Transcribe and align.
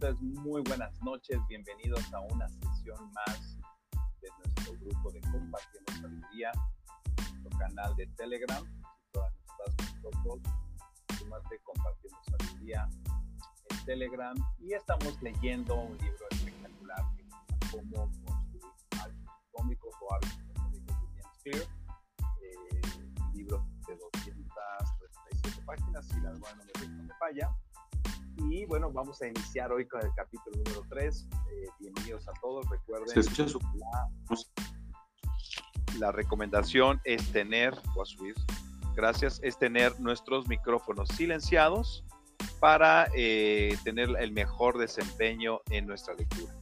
Ustedes 0.00 0.20
muy 0.20 0.62
buenas 0.62 0.92
noches. 1.02 1.40
Bienvenidos 1.48 2.14
a 2.14 2.20
una 2.20 2.48
sesión 2.48 3.12
más 3.14 3.58
de 4.20 4.28
nuestro 4.38 4.74
grupo 4.74 5.10
de 5.10 5.20
Compartiendo 5.22 5.92
Sabiduría, 6.00 6.52
nuestro 7.16 7.58
canal 7.58 7.96
de 7.96 8.06
Telegram. 8.16 8.64
Si 8.64 9.10
todas 9.10 9.34
estás 9.34 9.88
con 10.00 10.12
nosotros, 10.12 10.54
súmate 11.18 11.58
Compartiendo 11.64 12.16
Sabiduría 12.30 12.88
en 13.70 13.84
Telegram. 13.86 14.36
Y 14.60 14.72
estamos 14.74 15.20
leyendo 15.20 15.74
un 15.74 15.98
libro 15.98 16.26
espectacular 16.30 17.04
que 17.16 17.24
se 17.24 17.30
llama 17.30 17.58
Cómo 17.72 18.12
construir 18.24 18.62
hábitos 19.02 19.34
cómicos 19.50 19.94
o 20.00 20.14
hábitos 20.14 20.52
cómicos 20.54 20.86
de 20.86 21.06
James 21.08 21.38
Clear. 21.42 21.66
Eh, 22.40 22.80
un 23.20 23.32
libro 23.32 23.66
de 23.88 23.96
237 23.96 25.62
páginas, 25.66 26.06
si 26.06 26.20
la 26.20 26.30
verdad 26.30 26.54
no 26.54 27.02
me 27.02 27.14
falla 27.14 27.50
y 28.44 28.64
bueno, 28.66 28.90
vamos 28.90 29.20
a 29.22 29.26
iniciar 29.26 29.72
hoy 29.72 29.86
con 29.86 30.00
el 30.04 30.12
capítulo 30.14 30.56
número 30.58 30.82
3. 30.88 31.28
Eh, 31.32 31.66
bienvenidos 31.80 32.28
a 32.28 32.32
todos. 32.40 32.68
Recuerden, 32.70 33.08
la, 33.74 34.08
la, 35.98 36.12
recomendación 36.12 37.00
es 37.04 37.30
tener, 37.32 37.74
voy 37.94 38.02
a 38.02 38.04
subir, 38.04 38.34
gracias, 38.94 39.40
es 39.42 39.58
tener 39.58 39.98
nuestros 40.00 40.46
micrófonos 40.48 41.08
silenciados 41.10 42.04
para 42.60 43.08
eh, 43.16 43.76
tener 43.84 44.10
el 44.18 44.32
mejor 44.32 44.78
desempeño 44.78 45.60
en 45.70 45.86
nuestra 45.86 46.14
lectura. 46.14 46.54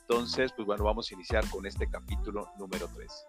Entonces, 0.00 0.52
pues 0.54 0.66
bueno, 0.66 0.84
vamos 0.84 1.10
a 1.10 1.14
iniciar 1.14 1.48
con 1.50 1.66
este 1.66 1.88
capítulo 1.88 2.48
número 2.58 2.88
3. 2.94 3.26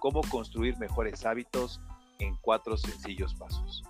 Cómo 0.00 0.20
construir 0.30 0.78
mejores 0.78 1.24
hábitos 1.24 1.80
en 2.18 2.36
cuatro 2.42 2.76
sencillos 2.76 3.34
pasos. 3.34 3.82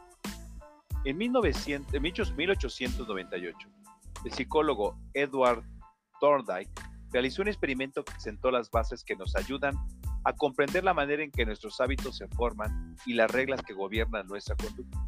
En 1.05 1.17
1900, 1.17 2.33
1898, 2.37 3.69
el 4.25 4.33
psicólogo 4.33 4.99
Edward 5.15 5.63
Thorndike 6.21 6.71
realizó 7.13 7.43
un 7.43 7.49
experimento 7.49 8.05
que 8.05 8.19
sentó 8.19 8.51
las 8.51 8.71
bases 8.71 9.05
que 9.05 9.17
nos 9.17 9.35
ayudan 9.37 9.75
a 10.25 10.33
comprender 10.33 10.85
la 10.85 10.95
manera 10.95 11.23
en 11.23 11.31
que 11.31 11.47
nuestros 11.47 11.81
hábitos 11.81 12.17
se 12.17 12.29
forman 12.29 12.97
y 13.07 13.15
las 13.15 13.31
reglas 13.31 13.63
que 13.63 13.75
gobiernan 13.75 14.27
nuestra 14.27 14.57
conducta. 14.57 14.99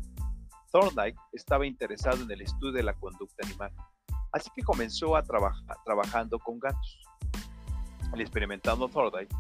Thorndike 0.73 1.19
estaba 1.33 1.67
interesado 1.67 2.23
en 2.23 2.31
el 2.31 2.43
estudio 2.43 2.73
de 2.73 2.85
la 2.85 2.95
conducta 2.95 3.47
animal, 3.47 3.73
así 4.33 4.49
que 4.55 4.63
comenzó 4.63 5.17
a 5.17 5.23
trabajar 5.23 5.77
trabajando 5.85 6.39
con 6.39 6.61
gatos. 6.61 6.99
El 8.15 8.21
experimentando 8.21 8.89
Thorndike 8.89 9.35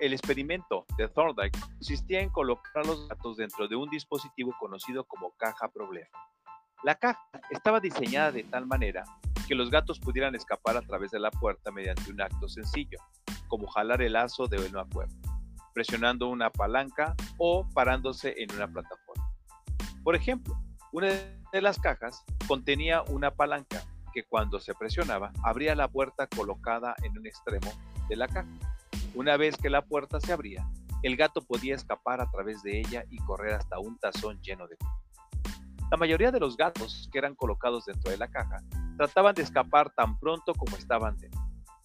el 0.00 0.12
experimento 0.12 0.86
de 0.96 1.08
Thorndike 1.08 1.58
consistía 1.60 2.20
en 2.20 2.30
colocar 2.30 2.84
a 2.84 2.86
los 2.86 3.08
gatos 3.08 3.36
dentro 3.36 3.68
de 3.68 3.76
un 3.76 3.90
dispositivo 3.90 4.54
conocido 4.58 5.04
como 5.04 5.32
caja 5.36 5.68
problema. 5.68 6.08
La 6.84 6.94
caja 6.94 7.20
estaba 7.50 7.80
diseñada 7.80 8.32
de 8.32 8.44
tal 8.44 8.66
manera 8.66 9.04
que 9.46 9.54
los 9.54 9.70
gatos 9.70 9.98
pudieran 9.98 10.34
escapar 10.34 10.76
a 10.76 10.82
través 10.82 11.10
de 11.10 11.18
la 11.18 11.30
puerta 11.30 11.70
mediante 11.70 12.10
un 12.10 12.20
acto 12.20 12.48
sencillo, 12.48 12.98
como 13.48 13.66
jalar 13.66 14.02
el 14.02 14.12
lazo 14.12 14.46
de 14.46 14.58
una 14.58 14.84
cuerda, 14.84 15.14
presionando 15.74 16.28
una 16.28 16.50
palanca 16.50 17.14
o 17.38 17.66
parándose 17.74 18.34
en 18.38 18.52
una 18.54 18.68
plataforma. 18.68 19.30
Por 20.04 20.14
ejemplo, 20.14 20.54
una 20.92 21.08
de 21.52 21.60
las 21.60 21.78
cajas 21.78 22.24
contenía 22.46 23.02
una 23.02 23.30
palanca 23.30 23.82
que 24.12 24.24
cuando 24.24 24.60
se 24.60 24.74
presionaba 24.74 25.32
abría 25.42 25.74
la 25.74 25.88
puerta 25.88 26.26
colocada 26.26 26.94
en 27.02 27.18
un 27.18 27.26
extremo 27.26 27.70
de 28.08 28.16
la 28.16 28.28
caja. 28.28 28.48
Una 29.18 29.36
vez 29.36 29.56
que 29.56 29.68
la 29.68 29.82
puerta 29.82 30.20
se 30.20 30.32
abría, 30.32 30.64
el 31.02 31.16
gato 31.16 31.40
podía 31.40 31.74
escapar 31.74 32.20
a 32.20 32.30
través 32.30 32.62
de 32.62 32.78
ella 32.78 33.02
y 33.10 33.16
correr 33.16 33.54
hasta 33.54 33.80
un 33.80 33.98
tazón 33.98 34.40
lleno 34.42 34.68
de 34.68 34.76
comida. 34.76 35.66
La 35.90 35.96
mayoría 35.96 36.30
de 36.30 36.38
los 36.38 36.56
gatos 36.56 37.08
que 37.10 37.18
eran 37.18 37.34
colocados 37.34 37.86
dentro 37.86 38.12
de 38.12 38.16
la 38.16 38.28
caja 38.28 38.62
trataban 38.96 39.34
de 39.34 39.42
escapar 39.42 39.90
tan 39.90 40.16
pronto 40.20 40.54
como 40.54 40.76
estaban 40.76 41.16
dentro. 41.16 41.40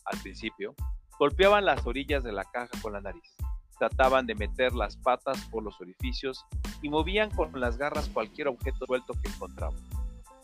Al 0.06 0.20
principio, 0.20 0.76
golpeaban 1.18 1.66
las 1.66 1.84
orillas 1.88 2.24
de 2.24 2.34
la 2.34 2.44
caja 2.44 2.80
con 2.84 2.94
la 2.94 3.02
nariz, 3.02 3.36
trataban 3.80 4.28
de 4.28 4.36
meter 4.36 4.74
las 4.74 4.96
patas 4.98 5.44
por 5.50 5.64
los 5.64 5.82
orificios 5.82 6.46
y 6.84 6.90
movían 6.90 7.32
con 7.32 7.60
las 7.60 7.80
garras 7.80 8.10
cualquier 8.10 8.50
objeto 8.50 8.86
suelto 8.86 9.16
que 9.20 9.30
encontraban. 9.30 9.80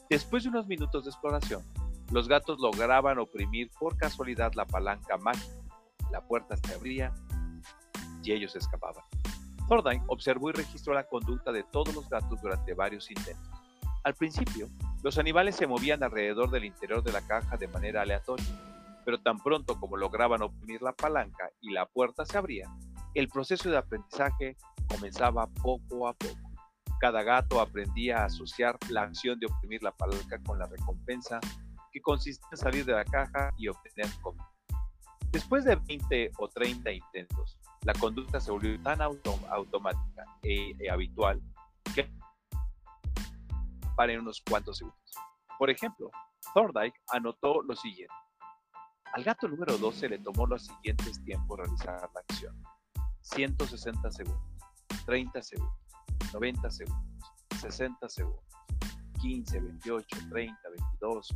Después 0.10 0.42
de 0.42 0.50
unos 0.50 0.66
minutos 0.66 1.04
de 1.04 1.12
exploración, 1.12 1.62
los 2.12 2.28
gatos 2.28 2.58
lograban 2.60 3.20
oprimir 3.20 3.70
por 3.80 3.96
casualidad 3.96 4.54
la 4.56 4.66
palanca 4.66 5.16
mágica 5.18 5.59
la 6.12 6.22
puerta 6.22 6.56
se 6.58 6.74
abría 6.74 7.14
y 8.24 8.32
ellos 8.32 8.56
escapaban. 8.56 9.04
Thorndike 9.68 10.04
observó 10.08 10.50
y 10.50 10.54
registró 10.54 10.94
la 10.94 11.04
conducta 11.04 11.52
de 11.52 11.64
todos 11.64 11.94
los 11.94 12.10
gatos 12.10 12.42
durante 12.42 12.74
varios 12.74 13.10
intentos. 13.12 13.50
Al 14.04 14.16
principio, 14.16 14.68
los 15.04 15.18
animales 15.18 15.56
se 15.56 15.68
movían 15.68 16.04
alrededor 16.04 16.50
del 16.50 16.66
interior 16.66 17.04
de 17.04 17.12
la 17.12 17.22
caja 17.22 17.58
de 17.58 17.68
manera 17.68 18.02
aleatoria, 18.02 18.46
pero 19.06 19.22
tan 19.22 19.38
pronto 19.38 19.80
como 19.80 19.98
lograban 19.98 20.42
oprimir 20.42 20.82
la 20.82 20.94
palanca 20.94 21.50
y 21.62 21.72
la 21.72 21.86
puerta 21.86 22.26
se 22.26 22.38
abría, 22.38 22.70
el 23.16 23.28
proceso 23.28 23.70
de 23.70 23.78
aprendizaje 23.78 24.56
comenzaba 24.88 25.48
poco 25.48 26.08
a 26.08 26.14
poco. 26.14 26.50
Cada 27.00 27.24
gato 27.24 27.62
aprendía 27.62 28.20
a 28.20 28.26
asociar 28.26 28.78
la 28.90 29.04
acción 29.04 29.40
de 29.40 29.48
oprimir 29.48 29.82
la 29.82 29.92
palanca 29.92 30.40
con 30.46 30.60
la 30.60 30.68
recompensa 30.68 31.40
que 31.92 32.02
consiste 32.02 32.46
en 32.52 32.58
salir 32.58 32.86
de 32.86 32.94
la 32.94 33.06
caja 33.06 33.52
y 33.58 33.68
obtener 33.68 34.08
comida. 34.22 34.48
Después 35.32 35.64
de 35.64 35.76
20 35.76 36.32
o 36.40 36.48
30 36.48 36.92
intentos, 36.92 37.60
la 37.84 37.94
conducta 37.94 38.40
se 38.40 38.52
volvió 38.52 38.82
tan 38.82 39.00
automática 39.02 40.26
e, 40.42 40.76
e, 40.80 40.90
habitual 40.90 41.40
que 41.94 42.12
para 43.96 44.14
en 44.14 44.22
unos 44.22 44.42
cuantos 44.42 44.78
segundos. 44.78 45.12
Por 45.58 45.70
ejemplo, 45.70 46.10
Thorndike 46.54 47.00
anotó 47.10 47.62
lo 47.62 47.76
siguiente. 47.76 48.14
Al 49.14 49.24
gato 49.24 49.48
número 49.48 49.78
12 49.78 50.10
le 50.10 50.20
tomó 50.20 50.48
los 50.48 50.66
siguientes 50.66 51.24
tiempos 51.24 51.60
realizar 51.60 52.10
la 52.14 52.22
acción. 52.22 52.64
160 53.22 54.12
segundos, 54.12 54.42
30 55.06 55.42
segundos, 55.42 55.78
90 56.34 56.72
segundos, 56.72 57.34
60 57.60 58.10
segundos, 58.10 58.44
15, 59.22 59.60
28, 59.60 60.18
30, 60.30 60.70
22, 60.70 61.36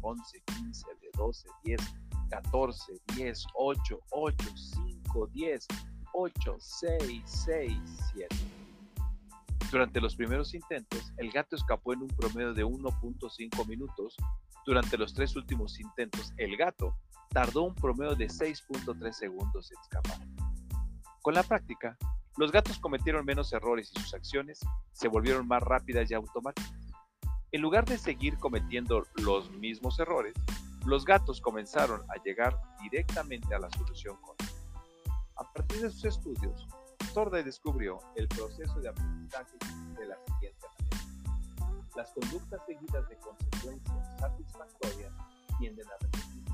11, 0.00 0.42
15, 0.46 0.86
12, 1.14 1.48
10, 1.64 1.80
14, 2.42 3.00
10, 3.14 3.46
8, 3.54 4.00
8, 4.10 4.36
5, 4.56 5.26
10, 5.28 5.66
8, 6.14 6.56
6, 6.58 7.22
6, 7.24 7.72
7. 8.12 8.36
Durante 9.70 10.00
los 10.00 10.16
primeros 10.16 10.52
intentos, 10.52 11.12
el 11.18 11.30
gato 11.30 11.54
escapó 11.54 11.92
en 11.92 12.02
un 12.02 12.08
promedio 12.08 12.52
de 12.52 12.64
1.5 12.64 13.68
minutos. 13.68 14.16
Durante 14.66 14.98
los 14.98 15.14
tres 15.14 15.36
últimos 15.36 15.78
intentos, 15.78 16.32
el 16.36 16.56
gato 16.56 16.96
tardó 17.30 17.62
un 17.62 17.74
promedio 17.74 18.16
de 18.16 18.26
6.3 18.26 19.12
segundos 19.12 19.70
en 19.70 19.78
escapar. 19.80 20.26
Con 21.22 21.34
la 21.34 21.44
práctica, 21.44 21.96
los 22.36 22.50
gatos 22.50 22.80
cometieron 22.80 23.24
menos 23.24 23.52
errores 23.52 23.92
y 23.94 24.00
sus 24.00 24.12
acciones 24.12 24.58
se 24.92 25.06
volvieron 25.06 25.46
más 25.46 25.62
rápidas 25.62 26.10
y 26.10 26.14
automáticas. 26.14 26.72
En 27.52 27.62
lugar 27.62 27.84
de 27.84 27.96
seguir 27.96 28.36
cometiendo 28.38 29.06
los 29.14 29.48
mismos 29.52 30.00
errores, 30.00 30.34
los 30.86 31.04
gatos 31.04 31.40
comenzaron 31.40 32.02
a 32.10 32.22
llegar 32.22 32.60
directamente 32.82 33.54
a 33.54 33.58
la 33.58 33.70
solución 33.70 34.16
correcta. 34.20 34.44
A 35.36 35.52
partir 35.52 35.80
de 35.80 35.90
sus 35.90 36.04
estudios, 36.04 36.66
Sorda 37.12 37.42
descubrió 37.42 37.98
el 38.16 38.28
proceso 38.28 38.80
de 38.80 38.88
aprendizaje 38.88 39.56
de 39.98 40.06
la 40.06 40.16
siguiente 40.26 40.66
manera. 40.78 41.88
Las 41.96 42.12
conductas 42.12 42.60
seguidas 42.66 43.08
de 43.08 43.16
consecuencias 43.18 44.20
satisfactorias 44.20 45.12
tienden 45.58 45.86
a 45.86 46.02
repetir. 46.02 46.44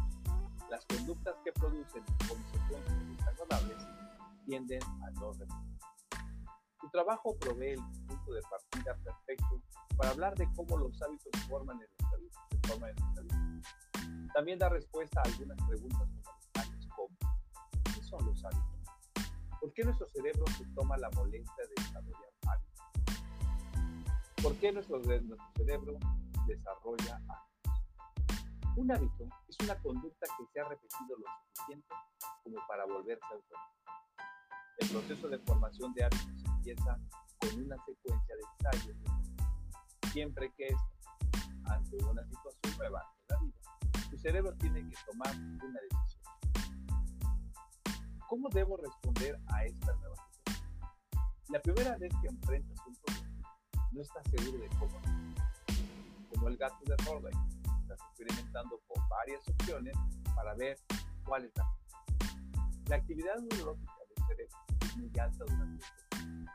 Las 0.71 0.85
conductas 0.87 1.35
que 1.44 1.53
producen 1.53 2.05
consecuencias 2.29 3.17
desagradables 3.17 3.87
tienden 4.47 4.83
a 4.83 5.11
no 5.12 5.33
repetir. 5.33 5.79
Su 6.81 6.88
trabajo 6.91 7.37
provee 7.41 7.73
el 7.73 8.06
punto 8.06 8.33
de 8.33 8.43
partida 8.43 8.97
perfecto 9.03 9.61
para 9.97 10.11
hablar 10.11 10.35
de 10.37 10.49
cómo 10.55 10.76
los 10.76 11.03
hábitos 11.03 11.33
forman 11.49 11.81
en 11.81 11.88
nuestra 11.88 12.19
vida 12.19 13.50
también 14.32 14.59
da 14.59 14.69
respuesta 14.69 15.21
a 15.21 15.25
algunas 15.25 15.56
preguntas 15.69 16.09
fundamentales 16.09 16.88
como 16.94 17.17
¿qué 17.85 18.03
son 18.03 18.27
los 18.27 18.44
hábitos? 18.44 19.27
¿Por 19.61 19.73
qué 19.73 19.85
nuestro 19.85 20.09
cerebro 20.09 20.44
se 20.56 20.65
toma 20.75 20.97
la 20.97 21.11
molestia 21.11 21.65
de 21.69 21.82
desarrollar 21.82 22.31
hábitos? 22.47 23.25
¿Por 24.43 24.56
qué 24.56 24.73
nuestro, 24.73 25.03
cerebro 25.56 25.99
desarrolla 26.47 27.21
hábitos? 27.29 28.77
Un 28.77 28.93
hábito 28.93 29.29
es 29.49 29.56
una 29.62 29.75
conducta 29.81 30.27
que 30.38 30.47
se 30.53 30.61
ha 30.61 30.65
repetido 30.65 31.19
lo 31.19 31.25
suficiente 31.55 31.94
como 32.43 32.56
para 32.67 32.87
volverse 32.87 33.25
automática. 33.25 33.91
El 34.79 34.88
proceso 34.88 35.29
de 35.29 35.38
formación 35.41 35.93
de 35.94 36.05
hábitos 36.05 36.44
empieza 36.56 36.99
con 37.38 37.65
una 37.65 37.76
secuencia 37.85 38.35
de 38.37 38.43
ensayos 38.43 38.97
siempre 40.12 40.53
que 40.56 40.67
esto, 40.67 40.91
ante 41.67 41.97
una 42.05 42.25
situación 42.25 42.79
nueva 42.79 43.03
en 43.29 43.35
la 43.35 43.41
vida, 43.43 43.60
tu 44.11 44.19
cerebro 44.19 44.53
tiene 44.57 44.81
que 44.89 44.97
tomar 45.07 45.35
una 45.37 45.81
decisión. 45.81 46.21
¿Cómo 48.29 48.49
debo 48.51 48.77
responder 48.77 49.41
a 49.47 49.65
esta 49.65 49.95
nueva 49.97 50.17
situación? 50.17 50.69
La 51.49 51.62
primera 51.62 51.97
vez 51.97 52.12
que 52.21 52.29
enfrentas 52.29 52.79
un 52.87 52.95
problema, 52.97 53.49
no 53.93 54.03
estás 54.03 54.25
seguro 54.31 54.59
de 54.59 54.69
cómo. 54.79 55.01
como 56.33 56.49
el 56.49 56.57
gato 56.57 56.85
de 56.87 56.97
Thorndike. 56.97 57.39
Estás 57.83 58.01
experimentando 58.09 58.81
con 58.87 59.09
varias 59.09 59.49
opciones 59.49 59.95
para 60.35 60.55
ver 60.55 60.79
cuál 61.25 61.45
es 61.45 61.53
la 61.57 61.67
La 62.87 62.97
actividad 62.97 63.37
neurológica 63.37 63.93
del 64.09 64.27
cerebro 64.27 64.59
es 64.81 64.97
muy 64.97 65.11
alta 65.19 65.45
durante 65.45 65.85
este 65.85 66.17
tiempo. 66.17 66.53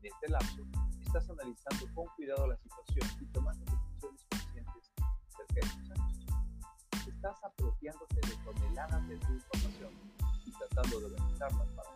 En 0.00 0.06
este 0.06 0.28
lapso, 0.28 0.62
estás 1.00 1.28
analizando 1.30 1.94
con 1.94 2.06
cuidado 2.16 2.46
la 2.46 2.56
situación 2.56 3.10
y 3.20 3.26
tomando 3.26 3.64
decisiones 3.64 4.24
conscientes 4.30 4.92
cerca 5.36 5.54
de 5.54 5.60
tus. 5.60 6.07
Estás 7.18 7.42
apropiándote 7.42 8.14
de 8.14 8.36
toneladas 8.44 9.08
de 9.08 9.16
tu 9.16 9.32
información 9.32 9.90
y 10.46 10.52
tratando 10.52 11.00
de 11.00 11.06
organizarlas 11.06 11.68
para 11.70 11.90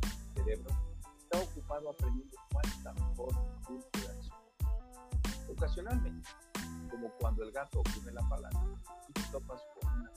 tu 0.00 0.32
cerebro 0.32 0.70
está 1.18 1.38
ocupado 1.40 1.90
aprendiendo 1.90 2.38
es 2.64 2.84
mejor 2.94 3.34
búsqueda 3.68 4.12
de 4.14 5.52
Ocasionalmente, 5.52 6.30
como 6.90 7.10
cuando 7.20 7.42
el 7.42 7.52
gato 7.52 7.80
oprime 7.80 8.12
la 8.12 8.26
palanca 8.26 8.64
y 9.10 9.12
te 9.12 9.22
topas 9.30 9.60
con 9.74 9.92
una 9.92 10.10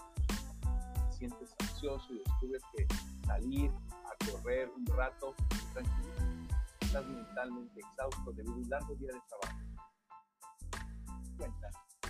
te 1.09 1.17
sientes 1.17 1.53
ansioso 1.59 2.13
y 2.13 2.19
descubres 2.19 2.61
que 2.73 2.87
salir 3.27 3.73
a 4.05 4.31
correr 4.31 4.69
un 4.69 4.85
rato 4.85 5.35
tranquilo, 5.73 6.13
estás 6.79 7.05
mentalmente 7.05 7.81
exhausto 7.81 8.31
debido 8.31 8.53
a 8.53 8.57
un 8.57 8.69
largo 8.69 8.95
día 8.95 9.11
de 9.11 9.21
trabajo. 9.27 9.59
Cuenta 11.37 11.69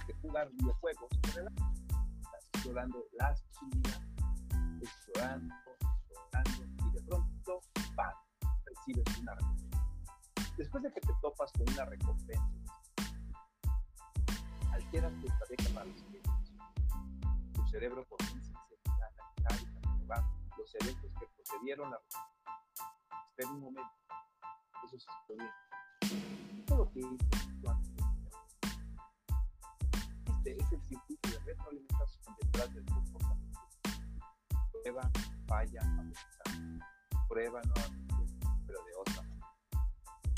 que 0.10 0.22
jugar 0.22 0.50
videojuegos. 0.52 1.10
Estás 1.12 2.46
explorando 2.54 3.06
las 3.20 3.42
posibilidades, 3.44 4.08
explorando, 4.82 5.56
explorando 6.10 6.88
y 6.88 6.92
de 6.92 7.02
pronto, 7.04 7.62
¡pam! 7.96 8.14
recibes 8.66 9.20
una 9.20 9.36
recompensa. 9.36 9.86
Después 10.58 10.84
de 10.84 10.94
que 10.94 11.02
te 11.02 11.14
topas 11.22 11.52
con 11.52 11.70
una 11.70 11.86
recompensa, 11.86 12.52
alteras 14.72 15.14
tu 15.20 15.28
estrategia 15.28 15.74
para 15.76 15.86
los 15.86 16.00
siguientes. 16.00 16.34
Tu 17.54 17.68
cerebro 17.68 18.06
comienza 18.06 18.52
a 18.58 18.66
analizar 18.96 19.62
y 19.62 19.74
catalogar 19.74 20.24
los 20.58 20.76
eventos 20.82 21.12
que 21.20 21.28
procedieron 21.36 21.88
a 21.88 21.92
la 21.92 22.02
Espera 23.30 23.52
un 23.52 23.62
momento, 23.62 23.92
eso 24.86 24.98
se 24.98 25.10
está 25.22 25.34
bien. 25.38 26.66
Todo 26.66 26.78
lo 26.80 26.92
que 26.92 27.00
hice 27.00 27.59
Este 30.40 30.52
es 30.52 30.72
el 30.72 30.82
circuito 30.88 31.30
de 31.32 31.40
retroalimentación 31.40 32.36
detrás 32.42 32.74
del 32.74 32.86
comportamiento. 32.86 33.60
Prueba, 34.72 35.12
falla, 35.48 35.82
aprendizaje. 35.82 36.80
Prueba 37.28 37.62
nuevamente 37.62 38.16
pero 38.66 38.80
de 38.86 38.96
otra 39.02 39.22
manera. 39.24 39.48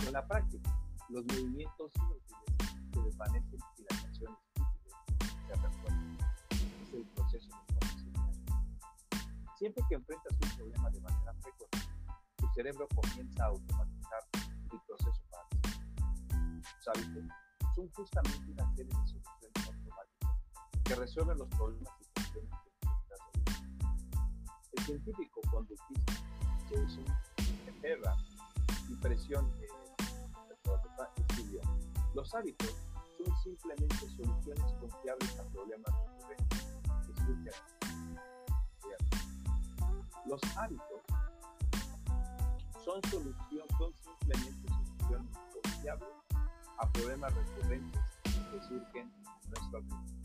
Con 0.03 0.13
la 0.13 0.27
práctica, 0.27 0.75
los 1.09 1.23
movimientos 1.25 1.91
inútiles 1.97 2.91
se 2.91 2.99
desvanecen 2.99 3.59
y 3.77 3.83
las 3.91 4.03
acciones 4.05 4.37
útiles 4.55 5.33
se 5.45 5.53
refuerzan. 5.53 6.17
Es 6.49 6.93
el 6.93 7.05
proceso 7.05 7.49
de 7.49 7.75
conocimiento. 7.79 8.53
Siempre 9.59 9.83
que 9.87 9.95
enfrentas 9.95 10.33
un 10.33 10.57
problema 10.57 10.89
de 10.89 11.01
manera 11.01 11.33
frecuente, 11.35 11.77
tu 12.37 12.47
cerebro 12.55 12.87
comienza 12.95 13.43
a 13.43 13.47
automatizar 13.49 14.23
el 14.33 14.79
proceso 14.87 15.21
para 15.29 15.47
ti. 15.49 15.59
Tus 16.59 16.87
hábitos 16.87 17.25
son 17.75 17.87
justamente 17.91 18.51
una 18.51 18.75
serie 18.75 18.91
de 18.91 19.07
soluciones 19.07 19.30
que 20.91 20.95
resuelven 20.95 21.37
los 21.37 21.47
problemas 21.47 21.93
y 22.01 22.05
cuestiones. 22.13 22.51
El 24.73 24.83
científico 24.83 25.41
conductista 25.49 26.13
Jason 26.69 27.05
Herrera, 27.81 28.17
impresión 28.89 29.49
eh, 29.61 29.67
escribió, 31.15 31.61
los 32.13 32.33
hábitos 32.35 32.75
son 33.17 33.37
simplemente 33.41 33.95
soluciones 33.95 34.65
confiables 34.81 35.39
a 35.39 35.43
problemas 35.43 35.95
recurrentes 35.95 36.59
surgen. 37.25 37.53
Los 40.25 40.41
hábitos 40.57 41.01
son, 42.83 43.01
solución, 43.09 43.67
son 43.77 43.93
simplemente 43.93 44.67
soluciones 44.67 45.37
confiables 45.53 46.09
a 46.79 46.91
problemas 46.91 47.33
recurrentes 47.33 48.01
que 48.25 48.61
surgen 48.67 49.09
en 49.43 49.49
nuestra 49.51 49.79
vida. 49.79 50.20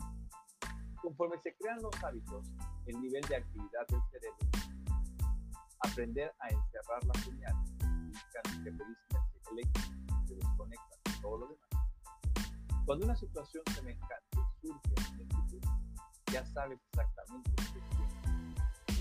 Conforme 1.07 1.37
se 1.39 1.55
crean 1.55 1.81
los 1.81 2.03
hábitos, 2.03 2.45
el 2.85 2.99
nivel 2.99 3.21
de 3.29 3.37
actividad 3.37 3.87
del 3.87 4.01
cerebro 4.11 4.45
aprender 5.79 6.35
a 6.37 6.49
encerrar 6.49 7.01
la 7.05 7.13
señal 7.23 7.55
que 8.11 8.19
características 8.33 9.23
eléctricas 9.51 10.27
se 10.27 10.35
desconectan 10.35 10.99
de 11.05 11.11
todo 11.21 11.37
lo 11.37 11.47
demás. 11.47 11.69
Cuando 12.85 13.05
una 13.05 13.15
situación 13.15 13.63
semejante 13.73 14.37
surge 14.59 14.95
en 15.13 15.21
el 15.21 15.27
futuro, 15.29 15.79
ya 16.29 16.45
sabes 16.47 16.77
exactamente 16.91 17.51
lo 17.51 17.55
que. 17.71 18.99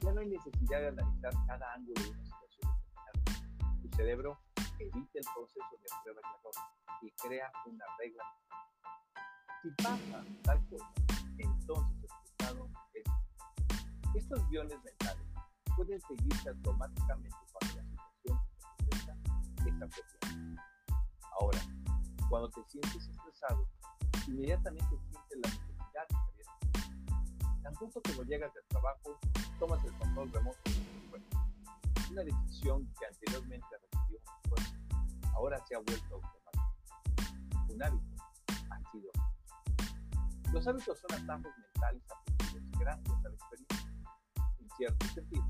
Ya 0.00 0.12
no 0.12 0.20
hay 0.22 0.30
necesidad 0.30 0.80
de 0.80 0.88
analizar 0.88 1.32
cada 1.46 1.72
ángulo 1.74 2.02
de 2.02 2.10
una 2.10 2.24
situación 2.24 2.72
determinada. 2.74 3.80
Tu 3.80 3.96
cerebro 3.96 4.40
evita 4.80 5.18
el 5.20 5.26
proceso 5.32 5.70
de 5.70 5.88
prueba 6.02 6.20
y 6.20 6.26
error 6.34 6.54
y 7.00 7.10
crea 7.12 7.52
una 7.66 7.84
regla. 8.00 8.24
Si 9.62 9.70
pasa 9.82 10.24
tal 10.42 10.68
cosa, 10.68 11.03
entonces 11.64 11.96
el 11.96 12.08
resultado 12.08 12.68
es 12.92 13.04
estos 14.14 14.48
guiones 14.48 14.76
mentales 14.84 15.26
pueden 15.76 16.00
seguirse 16.02 16.48
automáticamente 16.50 17.36
cuando 17.52 17.76
la 17.76 17.84
situación 17.88 18.38
que 18.78 18.96
se 18.96 19.14
presenta 19.56 19.86
es 19.96 20.14
apropiada. 20.20 20.64
Ahora, 21.40 21.60
cuando 22.28 22.50
te 22.50 22.64
sientes 22.64 23.08
estresado, 23.08 23.66
inmediatamente 24.28 24.88
sientes 24.88 25.38
la 25.42 25.48
necesidad 25.48 26.08
de 26.08 26.14
salir. 26.14 27.62
Tan 27.62 27.72
pronto 27.74 28.00
como 28.02 28.22
llegas 28.24 28.54
del 28.54 28.64
trabajo, 28.68 29.18
tomas 29.58 29.84
el 29.84 29.92
control 29.98 30.32
remoto 30.32 30.58
de 30.64 30.72
tu 30.72 31.10
cuerpo. 31.10 31.38
Una 32.12 32.22
decisión 32.22 32.86
que 32.98 33.06
anteriormente 33.06 33.66
requirió 33.82 34.18
un 34.20 34.52
esfuerzo, 34.52 34.74
ahora 35.34 35.64
se 35.66 35.74
ha 35.74 35.78
vuelto 35.78 36.14
automática. 36.14 36.72
Un 37.68 37.82
hábito 37.82 38.22
ha 38.70 38.92
sido. 38.92 39.33
Los 40.54 40.68
hábitos 40.68 40.96
son 41.00 41.20
atajos 41.20 41.52
mentales 41.58 42.02
aprendidos 42.08 42.78
gracias 42.78 43.24
a 43.24 43.28
la 43.28 43.34
experiencia. 43.34 43.92
En 44.60 44.70
cierto 44.76 45.06
sentido, 45.06 45.44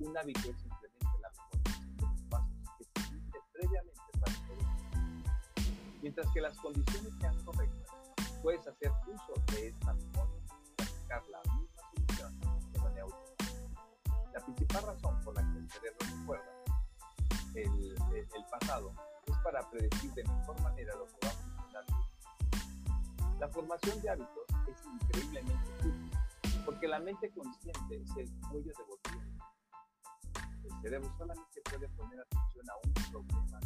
un 0.00 0.18
hábito 0.18 0.50
es 0.50 0.56
simplemente 0.58 1.18
la 1.22 1.30
memorización 1.30 1.96
de 1.96 2.02
los 2.02 2.22
pasos 2.22 2.50
que 2.76 3.00
seguiste 3.00 3.38
previamente 3.52 4.02
para 4.18 4.34
todo. 4.48 5.62
Mientras 6.02 6.32
que 6.32 6.40
las 6.40 6.58
condiciones 6.58 7.14
sean 7.20 7.44
correctas, 7.44 7.88
puedes 8.42 8.66
hacer 8.66 8.90
uso 9.06 9.34
de 9.52 9.68
esta 9.68 9.94
memoria 9.94 10.42
para 10.76 10.90
sacar 10.90 11.22
la 11.28 11.54
misma 11.54 11.82
solución 11.94 12.40
de 12.72 12.78
manera 12.80 13.02
automática. 13.04 14.32
La 14.34 14.44
principal 14.44 14.82
razón 14.82 15.20
por 15.20 15.34
la 15.36 15.52
que 15.52 15.58
el 15.58 15.70
cerebro 15.70 15.98
recuerda 16.18 16.52
el, 17.54 17.94
el, 18.12 18.44
pasado 18.50 18.92
es 19.24 19.36
para 19.38 19.70
predecir 19.70 20.12
de 20.14 20.24
mejor 20.24 20.60
manera 20.62 20.96
lo 20.96 21.06
que 21.06 21.26
va 21.26 21.28
a 21.28 21.32
funcionar. 21.32 21.84
La 23.38 23.48
formación 23.50 24.02
de 24.02 24.10
hábitos 24.10 24.47
es 24.70 24.84
increíblemente 25.02 25.70
útil 25.78 26.10
porque 26.64 26.88
la 26.88 27.00
mente 27.00 27.30
consciente 27.30 28.02
es 28.02 28.16
el 28.16 28.30
cuello 28.50 28.72
de 28.76 28.84
botella 28.84 29.48
el 30.68 30.82
cerebro 30.82 31.12
solamente 31.16 31.60
puede 31.64 31.88
poner 31.88 32.20
atención 32.20 32.70
a 32.70 32.74
un 32.76 32.92
problema 33.10 33.60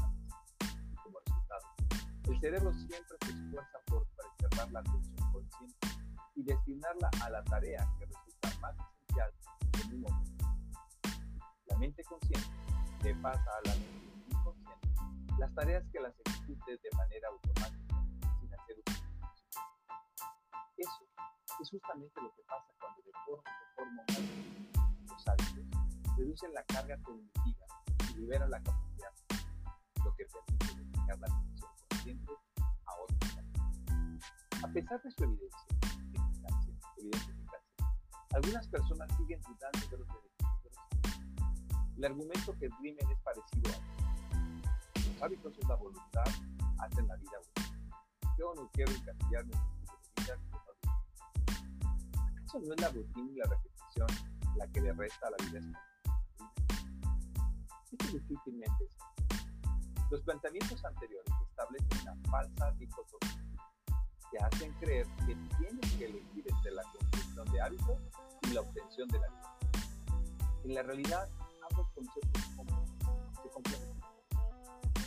como 1.02 1.18
resultado. 1.18 1.66
El 2.24 2.40
cerebro 2.40 2.72
siempre 2.72 3.16
se 3.24 3.30
esfuerza 3.30 3.78
por 3.86 4.06
preservar 4.06 4.72
la 4.72 4.80
atención 4.80 5.32
consciente 5.32 5.88
y 6.36 6.42
destinarla 6.44 7.10
a 7.22 7.30
la 7.30 7.44
tarea 7.44 7.86
que 7.98 8.06
resulta 8.06 8.60
más 8.60 8.76
esencial 8.76 9.32
en 9.84 9.94
un 9.94 10.00
momento. 10.02 10.46
La 11.66 11.76
mente 11.78 12.04
consciente 12.04 12.48
le 13.02 13.14
pasa 13.16 13.50
a 13.50 13.68
la 13.68 13.74
mente 13.74 14.30
inconsciente 14.30 14.88
las 15.38 15.54
tareas 15.54 15.84
que 15.92 16.00
las 16.00 16.14
ejecute 16.24 16.76
de 16.76 16.96
manera 16.96 17.28
automática 17.28 18.04
sin 18.40 18.54
hacer 18.54 18.76
uso 18.86 19.01
Eso 20.82 21.06
es 21.60 21.70
justamente 21.70 22.20
lo 22.20 22.34
que 22.34 22.42
pasa 22.42 22.66
cuando 22.80 23.02
de 23.02 23.12
forma, 23.24 23.50
de 23.60 23.66
forma 23.76 24.02
los 25.06 25.28
hábitos 25.28 25.82
reducen 26.16 26.52
la 26.54 26.64
carga 26.64 26.96
cognitiva 27.04 27.66
y 28.10 28.14
liberan 28.14 28.50
la 28.50 28.60
capacidad, 28.60 29.12
lo 30.04 30.14
que 30.16 30.26
permite 30.26 30.74
dedicar 30.74 31.18
la 31.20 31.26
atención 31.28 31.70
consciente 31.88 32.32
a 32.84 32.94
otros 33.00 34.64
A 34.64 34.68
pesar 34.72 35.00
de 35.02 35.10
su 35.12 35.22
evidencia, 35.22 35.66
eficacia, 35.80 36.74
evidencia 36.98 37.32
eficacia, 37.32 37.94
algunas 38.34 38.66
personas 38.66 39.16
siguen 39.16 39.40
dudando 39.42 39.86
de 39.88 39.98
los 39.98 40.08
beneficios 40.08 40.62
de 40.64 40.70
los 40.70 40.78
hábitos. 40.78 41.96
El 41.96 42.04
argumento 42.04 42.58
que 42.58 42.68
Dreamer 42.80 43.06
es 43.08 43.20
parecido 43.20 43.70
a 43.70 44.98
los 44.98 45.22
hábitos 45.22 45.58
es 45.58 45.68
la 45.68 45.76
voluntad, 45.76 46.24
hacen 46.80 47.06
la 47.06 47.14
vida 47.14 47.38
buena. 47.54 48.36
Yo 48.36 48.52
no 48.56 48.68
quiero 48.72 48.90
encasillarme 48.90 49.52
¿Acaso 52.52 52.66
no 52.66 52.74
es 52.74 52.80
la 52.82 52.88
rutina 52.90 53.30
y 53.32 53.36
la 53.36 53.46
repetición 53.46 54.06
la 54.56 54.66
que 54.68 54.80
le 54.82 54.92
resta 54.92 55.26
a 55.26 55.30
la 55.30 55.36
vida 55.38 55.58
espontánea? 55.58 55.92
difícilmente 58.12 58.88
Los 60.10 60.20
planteamientos 60.20 60.84
anteriores 60.84 61.32
establecen 61.48 62.02
una 62.02 62.30
falsa 62.30 62.72
dicotomía. 62.72 63.56
te 64.30 64.38
hacen 64.38 64.70
creer 64.74 65.06
que 65.26 65.34
tienes 65.56 65.92
que 65.96 66.04
elegir 66.04 66.44
entre 66.46 66.72
la 66.72 66.82
construcción 66.82 67.52
de 67.52 67.60
hábitos 67.62 67.98
y 68.42 68.48
la 68.48 68.60
obtención 68.60 69.08
de 69.08 69.18
la 69.18 69.28
vida. 69.28 69.58
En 70.64 70.74
la 70.74 70.82
realidad, 70.82 71.30
ambos 71.70 71.88
conceptos 71.94 72.42
se 73.42 73.48
complementan. 73.48 74.10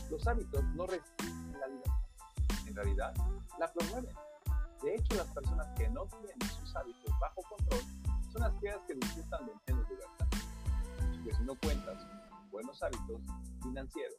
Los 0.09 0.25
hábitos 0.25 0.63
no 0.73 0.87
restringen 0.87 1.59
la 1.59 1.67
libertad, 1.67 2.65
en 2.65 2.75
realidad 2.75 3.13
la 3.59 3.71
promueven. 3.71 4.15
De 4.81 4.95
hecho, 4.95 5.15
las 5.15 5.27
personas 5.27 5.67
que 5.77 5.89
no 5.89 6.05
tienen 6.05 6.49
sus 6.59 6.75
hábitos 6.75 7.11
bajo 7.19 7.41
control 7.49 7.81
son 8.31 8.43
aquellas 8.43 8.79
que 8.87 8.95
disfrutan 8.95 9.45
de 9.45 9.53
menos 9.67 9.89
libertad. 9.89 10.27
Si 11.35 11.43
no 11.43 11.55
cuentas 11.55 11.97
con 12.05 12.51
buenos 12.51 12.81
hábitos 12.83 13.21
financieros, 13.61 14.17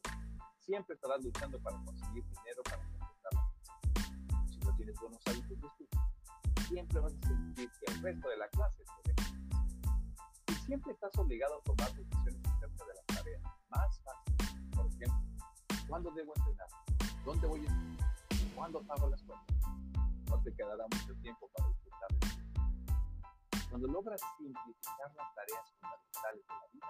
siempre 0.59 0.95
estarás 0.95 1.23
luchando 1.23 1.59
para 1.61 1.77
conseguir 1.85 2.25
dinero 2.25 2.63
para 2.65 2.77
completar 2.79 3.33
la 3.33 4.51
Si 4.51 4.59
no 4.59 4.77
tienes 4.77 4.97
buenos 5.01 5.21
hábitos 5.27 5.49
de 5.49 5.67
estudio, 5.67 6.01
siempre 6.69 7.01
vas 7.01 7.15
a 7.15 7.29
sentir 7.29 7.71
que 7.71 7.93
el 7.93 8.03
resto 8.03 8.29
de 8.29 8.37
la 8.37 8.49
clase 8.49 8.83
te 9.05 9.13
deja. 9.13 9.35
Y 10.49 10.55
siempre 10.67 10.93
estás 10.93 11.17
obligado 11.17 11.59
a 11.59 11.63
tomar 11.63 11.95
decisiones 11.95 12.41
acerca 12.45 12.85
de 12.85 12.95
las 12.95 13.07
tareas 13.07 13.43
más 13.71 14.01
fáciles. 14.01 14.71
Por 14.75 14.87
ejemplo, 14.87 15.87
¿cuándo 15.89 16.11
debo 16.11 16.33
entrenar? 16.37 16.69
¿Dónde 17.25 17.47
voy 17.47 17.61
a 17.61 17.71
estudiar? 17.71 18.55
¿Cuándo 18.57 18.83
pago 18.83 19.09
las 19.09 19.23
cuentas? 19.23 19.56
Te 20.47 20.55
quedará 20.55 20.85
mucho 20.93 21.13
tiempo 21.23 21.51
para 21.57 21.69
disfrutar 21.71 22.09
de 22.13 22.19
ti. 22.21 23.59
Cuando 23.69 23.89
logras 23.89 24.21
simplificar 24.39 25.13
las 25.17 25.35
tareas 25.35 25.73
fundamentales 25.75 26.47
de 26.47 26.55
la 26.55 26.67
vida, 26.73 26.87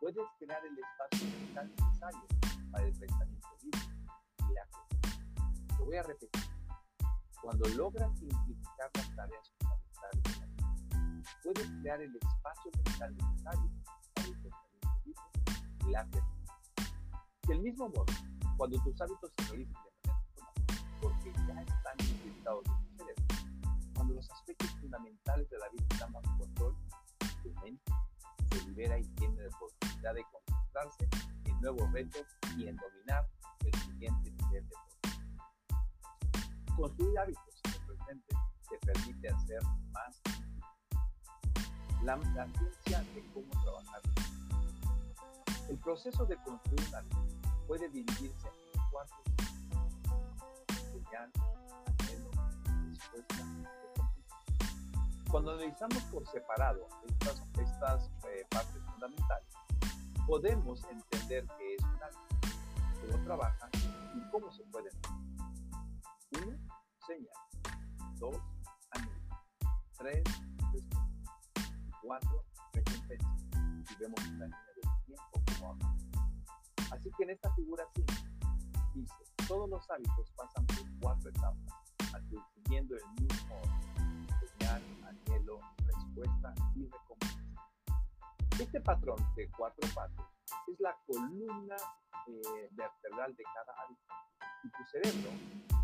puedes 0.00 0.28
crear 0.38 0.66
el 0.66 0.78
espacio 0.78 1.26
mental 1.40 1.70
necesario 1.70 2.26
para 2.70 2.84
el 2.84 2.92
pensamiento 2.98 3.48
libre 3.62 3.80
y 4.36 4.52
la 4.52 4.66
fe. 4.66 5.78
Lo 5.78 5.84
voy 5.86 5.96
a 5.96 6.02
repetir. 6.02 6.42
Cuando 7.40 7.68
logras 7.70 8.18
simplificar 8.18 8.90
las 8.92 9.16
tareas 9.16 9.54
fundamentales 9.56 10.22
de 10.22 10.36
la 10.36 10.46
vida, 10.46 11.22
puedes 11.42 11.70
crear 11.80 12.02
el 12.02 12.16
espacio 12.16 12.70
mental 12.84 13.16
necesario 13.16 13.70
para 14.12 14.28
el 14.28 14.42
pensamiento 14.42 14.88
libre 15.06 15.88
y 15.88 15.90
la 15.90 16.06
fe. 16.08 16.20
Del 17.48 17.60
mismo 17.62 17.88
modo, 17.88 18.04
cuando 18.58 18.78
tus 18.82 19.00
hábitos 19.00 19.32
se 19.38 19.44
realizan 19.44 19.84
de 19.84 19.94
porque 21.00 21.32
ya 21.32 21.62
están 21.62 21.96
cerebro. 22.44 23.24
Cuando 23.94 24.14
los 24.14 24.30
aspectos 24.30 24.70
fundamentales 24.80 25.48
de 25.48 25.58
la 25.58 25.68
vida 25.70 25.84
están 25.90 26.12
bajo 26.12 26.38
control, 26.38 26.76
tu 27.42 27.50
mente 27.62 27.92
se 28.50 28.64
libera 28.68 28.98
y 28.98 29.04
tiene 29.14 29.42
la 29.42 29.48
oportunidad 29.56 30.14
de 30.14 30.24
concentrarse 30.30 31.08
en 31.44 31.60
nuevos 31.60 31.92
retos 31.92 32.26
y 32.56 32.68
en 32.68 32.76
dominar 32.76 33.26
el 33.64 33.80
siguiente 33.80 34.30
nivel 34.30 34.68
de 34.68 34.76
poder. 34.76 35.14
Construir 36.76 37.18
hábitos 37.18 37.60
en 37.64 37.72
el 37.72 37.86
presente 37.86 38.34
te 38.68 38.78
permite 38.86 39.28
hacer 39.28 39.62
más. 39.92 40.20
La, 42.02 42.16
la 42.16 42.46
ciencia 42.82 43.00
de 43.14 43.24
cómo 43.32 43.48
trabajar. 43.62 44.02
El 45.70 45.78
proceso 45.78 46.26
de 46.26 46.36
construir 46.36 46.88
un 46.88 46.94
hábito 46.94 47.24
puede 47.66 47.88
dividirse 47.88 48.48
en 48.48 48.80
cuatro 48.90 49.16
cuando 55.30 55.50
analizamos 55.50 56.02
por 56.04 56.24
separado 56.28 56.88
estas, 57.08 57.42
estas 57.58 58.10
eh, 58.28 58.46
partes 58.50 58.80
fundamentales, 58.84 59.48
podemos 60.26 60.84
entender 60.84 61.44
qué 61.58 61.74
es 61.74 61.82
un 61.82 62.02
hábito, 62.02 62.48
cómo 63.00 63.24
trabaja 63.24 63.68
y 64.14 64.30
cómo 64.30 64.52
se 64.52 64.62
puede 64.64 64.90
Uno, 66.32 66.56
señal. 67.06 67.34
Dos, 68.20 68.36
anhelo. 68.92 69.12
Tres, 69.98 70.22
respuesta. 70.72 71.08
Cuatro, 72.00 72.44
recompensa. 72.72 73.36
Y 73.90 73.94
vemos 73.96 74.20
una 74.20 74.44
línea 74.44 74.66
del 74.76 75.04
tiempo 75.04 75.42
como 75.58 75.72
habla. 75.72 75.96
Así 76.92 77.10
que 77.16 77.24
en 77.24 77.30
esta 77.30 77.52
figura 77.54 77.84
5 77.94 78.14
dice, 78.94 79.14
todos 79.48 79.68
los 79.68 79.90
hábitos 79.90 80.30
pasan 80.36 80.64
por 80.66 81.00
cuatro 81.00 81.28
etapas, 81.28 81.83
siguiendo 82.54 82.94
el 82.96 83.22
mismo 83.22 83.60
señal, 84.40 84.82
anhelo, 85.06 85.60
respuesta 85.86 86.54
y 86.74 86.86
recompensa. 86.86 87.44
Este 88.58 88.80
patrón 88.80 89.18
de 89.36 89.50
cuatro 89.50 89.88
pasos 89.94 90.24
es 90.68 90.80
la 90.80 90.96
columna 91.06 91.76
eh, 92.26 92.68
vertebral 92.72 93.34
de 93.34 93.42
cada 93.42 93.72
hábito 93.82 94.14
y 94.62 94.70
tu 94.70 94.84
cerebro 94.90 95.30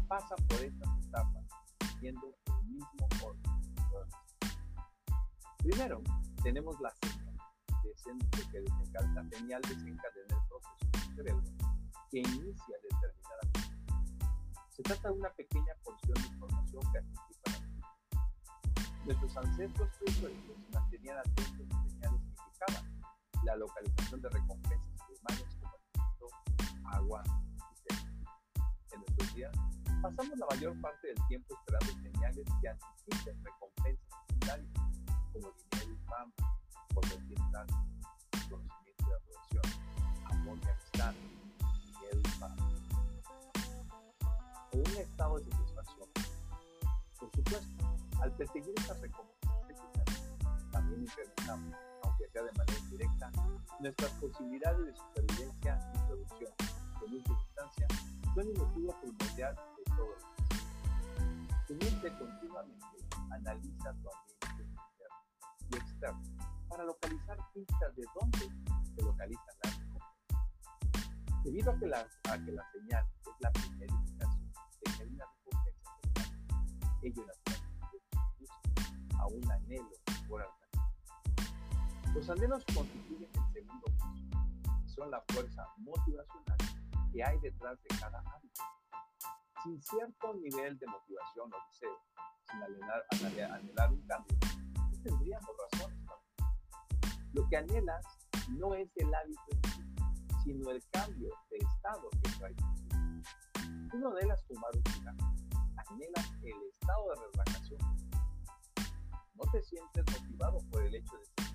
pasa 0.09 0.35
por 0.49 0.63
estas 0.63 1.07
etapas 1.07 1.45
siguiendo 1.93 2.35
el 2.47 2.65
mismo 2.67 3.09
orden. 3.23 3.61
Primero, 5.59 6.01
tenemos 6.43 6.81
la 6.81 6.91
señal, 7.03 7.37
que 8.51 8.61
desencadena, 8.61 9.23
la 9.23 9.29
señal 9.29 9.63
desencadena 9.63 10.27
el 10.31 10.49
proceso 10.49 10.91
del 10.93 11.17
cerebro 11.17 11.45
que 12.11 12.19
inicia 12.19 12.77
determinadamente. 12.83 13.50
Se 14.81 14.85
trata 14.85 15.11
de 15.11 15.15
una 15.19 15.31
pequeña 15.35 15.75
porción 15.85 16.15
de 16.15 16.27
información 16.29 16.83
que 16.91 16.99
anticipa 17.01 17.51
la. 17.51 19.05
Nuestros 19.05 19.37
ancestros 19.37 19.91
prehistóricos 19.99 20.57
mantenían 20.73 21.19
atentos 21.19 21.67
a 21.71 21.83
señales 21.83 22.21
que 22.23 22.43
indicaban 22.43 23.03
la 23.45 23.57
localización 23.57 24.23
de 24.23 24.29
recompensas 24.31 25.07
primarias 25.07 25.57
como 25.61 25.77
alimento, 25.77 26.27
agua 26.87 27.23
y 27.27 27.77
sed. 27.77 27.99
En 28.93 29.01
nuestros 29.01 29.35
días, 29.35 29.53
pasamos 30.01 30.39
la 30.39 30.47
mayor 30.47 30.81
parte 30.81 31.09
del 31.09 31.27
tiempo 31.29 31.55
esperando 31.61 31.93
señales 32.01 32.47
que 32.63 32.69
anticipen 32.71 33.45
recompensas 33.45 34.09
secundarias 34.29 34.73
como 35.31 35.53
dinero 35.53 35.93
y 35.93 36.09
fama, 36.09 36.33
poder 36.95 37.21
bienestar, 37.25 37.67
conocimiento 38.49 39.05
y 39.05 39.13
aprobación, 39.13 39.83
amor 40.25 40.59
y 40.65 40.69
amistad, 40.71 41.15
o 44.73 44.79
un 44.79 44.97
estado 44.97 45.39
de 45.39 45.51
satisfacción. 45.51 46.09
Por 47.19 47.31
supuesto, 47.31 47.85
al 48.21 48.33
perseguir 48.33 48.75
estas 48.77 49.01
recompensas 49.01 49.41
también 50.71 51.03
incrementamos, 51.03 51.75
aunque 52.03 52.29
sea 52.29 52.43
de 52.43 52.53
manera 52.53 52.79
indirecta, 52.79 53.33
nuestras 53.81 54.11
posibilidades 54.13 54.87
de 54.87 54.95
supervivencia 54.95 55.93
y 55.95 55.99
producción, 56.07 56.53
en 57.07 57.15
última 57.15 57.41
instancia 57.41 57.87
son 58.35 58.47
el 58.47 58.59
motivo 58.59 58.95
primordial 59.01 59.57
de 59.57 59.85
todo 59.97 60.15
que 61.67 61.75
Tu 61.75 61.75
mente 61.75 62.19
continuamente 62.19 62.87
analiza 63.31 63.93
tu 63.95 64.09
ambiente 64.11 64.63
interno 64.63 65.17
y 65.71 65.77
externo 65.77 66.23
para 66.69 66.85
localizar 66.85 67.39
pistas 67.53 67.97
de 67.97 68.05
dónde 68.21 68.39
se 68.95 69.03
localizan 69.03 69.57
las 69.65 69.81
Debido 71.45 71.73
a 71.73 71.79
que 71.79 71.87
la, 71.87 72.07
que 72.45 72.53
la 72.53 72.71
señal 72.71 73.07
es 73.23 73.41
la 73.41 73.51
primera 73.51 74.00
cercana, 77.01 77.09
ello 77.09 77.27
naturalmente 77.27 78.09
conduce 78.11 79.19
a 79.19 79.27
un 79.27 79.51
anhelo 79.51 79.91
por 80.29 80.43
alcanzar. 80.43 82.15
Los 82.15 82.31
anhelos 82.31 82.65
constituyen 82.75 83.31
el 83.35 83.53
segundo 83.53 83.87
paso. 83.99 84.87
Son 84.87 85.11
la 85.11 85.23
fuerza 85.29 85.67
motivacional 85.79 86.59
que 87.13 87.25
hay 87.25 87.39
detrás 87.41 87.79
de 87.83 87.89
cada 87.99 88.19
hábito. 88.19 88.63
Sin 89.63 89.81
cierto 89.83 90.35
nivel 90.35 90.79
de 90.79 90.87
motivación 90.87 91.51
o 91.53 91.57
deseo, 91.69 91.99
sin 92.51 92.63
anhelar, 92.63 93.05
anhelar 93.53 93.93
un 93.93 94.07
cambio, 94.07 94.39
no 94.75 95.03
tendríamos 95.03 95.51
razones 95.73 95.99
para 96.07 96.21
Lo 97.33 97.49
que 97.49 97.57
anhelas 97.57 98.05
no 98.49 98.75
es 98.75 98.91
el 98.97 99.15
hábito 99.15 99.43
en 99.51 99.71
sí, 99.71 99.83
sino 100.45 100.71
el 100.71 100.83
cambio 100.91 101.29
de 101.51 101.59
estado 101.59 102.09
que 102.11 102.31
trae 102.39 102.57
Tú 103.91 103.99
no 103.99 104.11
anhelas 104.11 104.43
fumar 104.47 104.71
un 104.75 104.93
cigarro, 104.93 105.35
anhelas 105.89 106.33
el 106.43 106.63
estado 106.71 107.09
de 107.09 107.15
relajación. 107.33 107.81
No 109.35 109.51
te 109.53 109.63
sientes 109.63 110.05
motivado 110.07 110.59
por 110.71 110.83
el 110.83 110.95
hecho 110.95 111.17
de 111.17 111.25
ser 111.25 111.51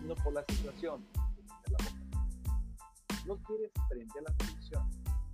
sino 0.00 0.14
por 0.16 0.32
la 0.32 0.44
situación 0.48 1.06
de 1.12 1.70
la 1.72 1.78
boca. 1.84 2.00
No 3.26 3.36
quieres 3.42 3.70
prender 3.88 4.22
la 4.26 4.34
televisión, 4.34 4.90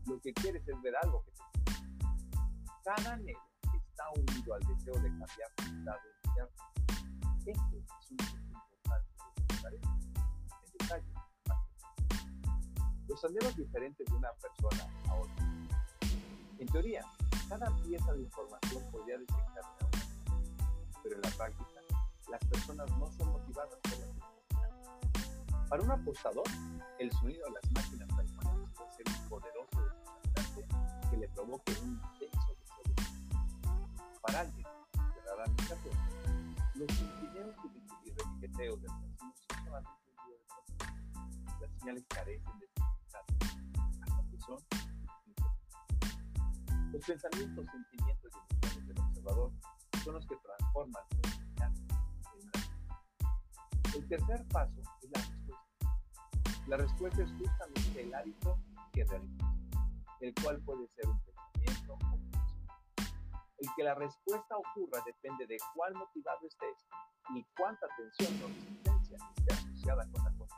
lo 0.06 0.20
que 0.20 0.32
quieres 0.32 0.66
es 0.66 0.82
ver 0.82 0.94
algo 1.02 1.24
que 1.24 1.32
te 1.32 1.72
Cada 2.84 3.12
anhelo 3.12 3.38
está 3.62 4.04
unido 4.16 4.54
al 4.54 4.60
deseo 4.60 4.94
de 4.94 5.08
cambiar 5.08 5.50
tu 5.56 5.64
estado 5.64 6.00
interno. 6.24 6.50
Esto 7.46 7.76
es 7.76 8.10
un 8.10 8.16
punto 8.16 8.38
importante 8.52 9.10
de 9.62 9.76
en 9.76 10.72
detalle 10.78 11.16
los 13.08 13.24
anhelos 13.24 13.56
diferentes 13.56 14.06
de 14.06 14.14
una 14.14 14.32
persona 14.32 14.90
a 15.08 15.14
otra. 15.14 15.45
En 16.58 16.66
teoría, 16.68 17.04
cada 17.48 17.70
pieza 17.82 18.12
de 18.14 18.22
información 18.22 18.82
podría 18.90 19.18
detectarse 19.18 19.60
a 19.60 19.86
una 19.86 19.96
pero 21.02 21.16
en 21.16 21.22
la 21.22 21.30
práctica, 21.36 21.80
las 22.30 22.44
personas 22.46 22.90
no 22.98 23.12
son 23.12 23.28
motivadas 23.28 23.78
por 23.82 23.92
las 23.92 24.08
necesidades. 24.08 25.68
Para 25.68 25.82
un 25.82 25.90
apostador, 25.90 26.44
el 26.98 27.12
sonido 27.12 27.46
de 27.46 27.52
las 27.52 27.70
máquinas 27.72 28.08
taiwanesas 28.08 28.70
puede 28.74 28.92
ser 28.92 29.06
un 29.06 29.28
poderoso 29.28 29.92
desencadenante 30.34 31.10
que 31.10 31.16
le 31.18 31.28
provoque 31.28 31.72
un 31.82 31.90
intenso 31.90 32.56
desorden. 32.58 32.94
Para 34.22 34.40
alguien 34.40 34.66
que 34.94 35.36
la 35.36 35.44
aplicación, 35.44 35.94
los 36.74 36.88
videos 36.88 37.56
y 38.04 38.10
etiqueteos 38.10 38.82
del 38.82 38.90
casino 38.90 39.34
son 39.48 39.64
solamente 39.64 40.00
un 40.08 40.24
video 40.24 40.38
de 41.60 41.66
Las 41.66 41.78
señales 41.78 42.04
carecen 42.08 42.58
de 42.58 42.66
significado 42.66 43.26
hasta 44.00 44.30
que 44.30 44.38
son 44.40 44.58
los 46.96 47.04
pensamientos, 47.04 47.66
sentimientos 47.70 48.32
y 48.32 48.38
emociones 48.38 48.88
del 48.88 48.98
observador 49.00 49.52
son 50.02 50.14
los 50.14 50.26
que 50.26 50.36
transforman 50.36 51.02
una 51.12 51.30
señal 51.30 51.72
en 52.32 52.48
una 52.48 53.94
El 53.94 54.08
tercer 54.08 54.48
paso 54.48 54.80
es 55.02 55.10
la 55.10 55.20
respuesta. 55.20 56.66
La 56.66 56.76
respuesta 56.78 57.22
es 57.22 57.30
justamente 57.32 58.02
el 58.02 58.14
hábito 58.14 58.58
que 58.94 59.04
realiza, 59.04 59.54
el 60.22 60.34
cual 60.42 60.58
puede 60.62 60.88
ser 60.96 61.06
un 61.06 61.20
pensamiento 61.20 61.92
o 61.92 62.14
un 62.14 62.30
El 63.58 63.68
que 63.76 63.84
la 63.84 63.94
respuesta 63.94 64.56
ocurra 64.56 65.02
depende 65.04 65.46
de 65.46 65.58
cuán 65.74 65.92
motivado 65.92 66.46
estés 66.46 66.86
y 67.34 67.44
cuánta 67.58 67.86
atención 67.92 68.42
o 68.42 68.48
resistencia 68.48 69.18
esté 69.36 69.52
asociada 69.52 70.10
con 70.12 70.24
la 70.24 70.32
cosa. 70.38 70.56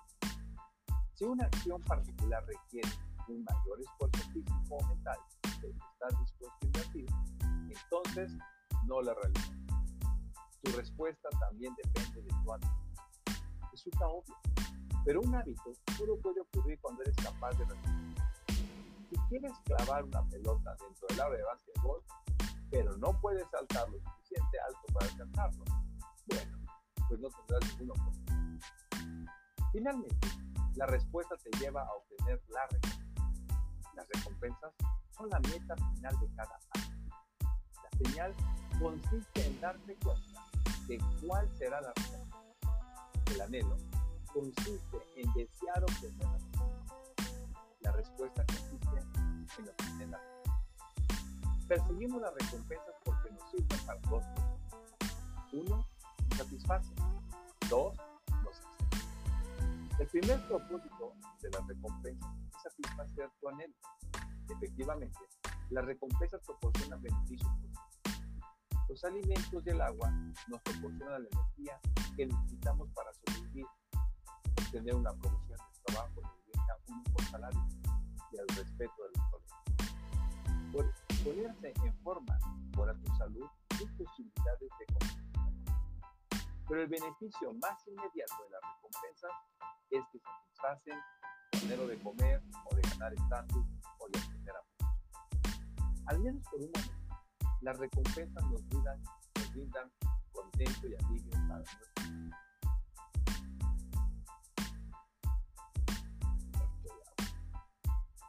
Si 1.15 1.25
una 1.25 1.47
acción 1.47 1.83
particular 1.83 2.47
requiere 2.47 2.91
un 3.27 3.43
mayor 3.43 3.81
esfuerzo 3.81 4.31
físico 4.31 4.77
o 4.77 4.87
mental 4.87 5.19
que 5.61 5.69
estás 5.69 6.21
dispuesto 6.21 6.59
a 6.63 6.67
invertir, 6.67 7.07
entonces 7.71 8.33
no 8.87 9.03
la 9.03 9.15
realizas. 9.15 9.51
Tu 10.63 10.73
respuesta 10.73 11.29
también 11.41 11.75
depende 11.83 12.23
de 12.23 12.29
tu 12.29 12.53
hábito. 12.53 12.69
Resulta 13.71 14.09
obvio, 14.09 14.37
pero 15.05 15.21
un 15.21 15.35
hábito 15.35 15.73
solo 15.97 16.19
puede 16.19 16.41
ocurrir 16.41 16.79
cuando 16.81 17.03
eres 17.03 17.17
capaz 17.17 17.51
de 17.59 17.65
realizarlo. 17.65 18.15
Si 19.11 19.17
quieres 19.29 19.53
clavar 19.65 20.05
una 20.05 20.23
pelota 20.29 20.77
dentro 20.81 21.07
del 21.09 21.21
área 21.21 21.39
de 21.39 21.45
básquetbol, 21.45 22.03
pero 22.71 22.97
no 22.99 23.19
puedes 23.21 23.49
saltar 23.51 23.89
lo 23.89 23.99
suficiente 23.99 24.59
alto 24.67 24.93
para 24.93 25.07
alcanzarlo, 25.07 25.65
bueno, 26.27 26.59
pues 27.09 27.21
no 27.21 27.29
tendrás 27.31 27.79
ninguna 27.79 28.03
oportunidad. 28.03 28.59
Finalmente, 29.73 30.29
la 30.75 30.87
respuesta 30.87 31.37
te 31.37 31.51
lleva 31.59 31.83
a 31.83 31.93
obtener 31.93 32.43
la 32.49 32.67
recompensa. 32.67 33.09
Las 33.95 34.09
recompensas 34.09 34.75
son 35.19 35.29
la 35.31 35.41
meta 35.41 35.75
final 35.77 36.21
de 36.21 36.29
cada 36.37 36.55
acto. 36.55 36.81
La 37.83 38.11
señal 38.11 38.35
consiste 38.81 39.47
en 39.47 39.61
darte 39.61 39.97
cuenta 39.97 40.47
de 40.87 40.99
cuál 41.27 41.49
será 41.59 41.81
la 41.81 41.93
respuesta. 41.95 42.45
El 43.33 43.41
anhelo 43.41 43.77
consiste 44.33 44.99
en 45.17 45.33
desear 45.35 45.83
obtener 45.83 46.27
la 46.27 46.33
respuesta. 46.33 46.95
La 47.81 47.93
respuesta 47.93 48.45
consiste 48.47 49.59
en 49.59 49.69
obtener 49.69 50.09
la. 50.09 50.21
Perseguimos 51.67 52.23
las 52.23 52.33
recompensas 52.35 52.95
porque 53.05 53.31
nos 53.31 53.51
sirven 53.51 53.87
para 53.87 54.01
dos 54.01 54.11
cosas. 54.11 54.45
Uno, 55.53 55.87
satisface. 56.37 56.95
Dos, 57.69 57.97
nos 58.43 58.59
hace. 58.61 60.03
El 60.03 60.07
primer 60.07 60.47
propósito 60.47 61.13
de 61.43 61.51
la 61.51 61.61
recompensa 61.67 62.35
es 62.47 62.63
satisfacer 62.63 63.31
tu 63.41 63.49
anhelo. 63.49 63.75
Efectivamente, 64.49 65.19
las 65.71 65.85
recompensas 65.85 66.41
proporcionan 66.45 67.03
beneficios 67.03 67.51
Los 68.89 69.05
alimentos 69.05 69.63
y 69.67 69.71
el 69.71 69.81
agua 69.81 70.11
nos 70.49 70.61
proporcionan 70.63 71.23
la 71.25 71.29
energía 71.29 71.81
que 72.17 72.27
necesitamos 72.27 72.89
para 72.95 73.11
sobrevivir, 73.13 73.67
obtener 74.61 74.95
una 74.95 75.13
promoción 75.13 75.59
de 75.59 75.93
trabajo 75.93 76.21
nos 76.23 76.47
brinda 76.47 76.79
un 76.89 77.03
mejor 77.03 77.23
salario 77.31 77.69
y 78.33 78.37
el 78.39 78.49
respeto 78.49 79.03
de 79.03 79.11
los 79.15 80.73
colegas. 80.73 81.05
ponerse 81.25 81.73
en 81.85 81.95
forma 82.03 82.39
por 82.73 82.95
tu 83.01 83.17
salud 83.17 83.47
y 83.81 83.87
posibilidades 83.87 84.71
de 84.79 84.87
pero 86.69 86.83
el 86.83 86.89
beneficio 86.89 87.53
más 87.55 87.89
inmediato 87.89 88.35
de 88.45 88.51
las 88.51 88.61
recompensas 88.75 89.33
es 89.91 90.05
que 90.13 90.21
satisfacen 90.21 90.99
dinero 91.61 91.87
de 91.87 91.99
comer 91.99 92.43
o 92.71 92.75
de 92.75 92.83
ganar 92.83 93.13
estatus 93.15 93.67
o 93.99 94.09
de 94.09 94.19
obtener 94.19 94.55
amor. 94.57 94.95
Al 96.07 96.21
menos 96.21 96.43
por 96.45 96.61
un 96.61 96.71
momento, 96.75 97.27
las 97.61 97.79
recompensas 97.79 98.45
nos 98.51 98.69
brindan, 98.69 99.03
nos 99.37 99.53
brindan 99.53 99.93
contento 100.33 100.89
y 100.89 100.95
alivio 100.95 101.31
para 101.49 101.65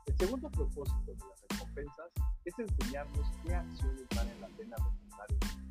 El 0.05 0.17
segundo 0.17 0.49
propósito 0.51 1.05
de 1.05 1.15
las 1.15 1.41
recompensas 1.49 2.11
es 2.45 2.59
enseñarnos 2.59 3.27
qué 3.43 3.55
acciones 3.55 4.07
valen 4.15 4.41
la 4.41 4.47
pena 4.49 4.75
realizar 4.77 5.25
en 5.29 5.37
el 5.41 5.49
futuro 5.49 5.69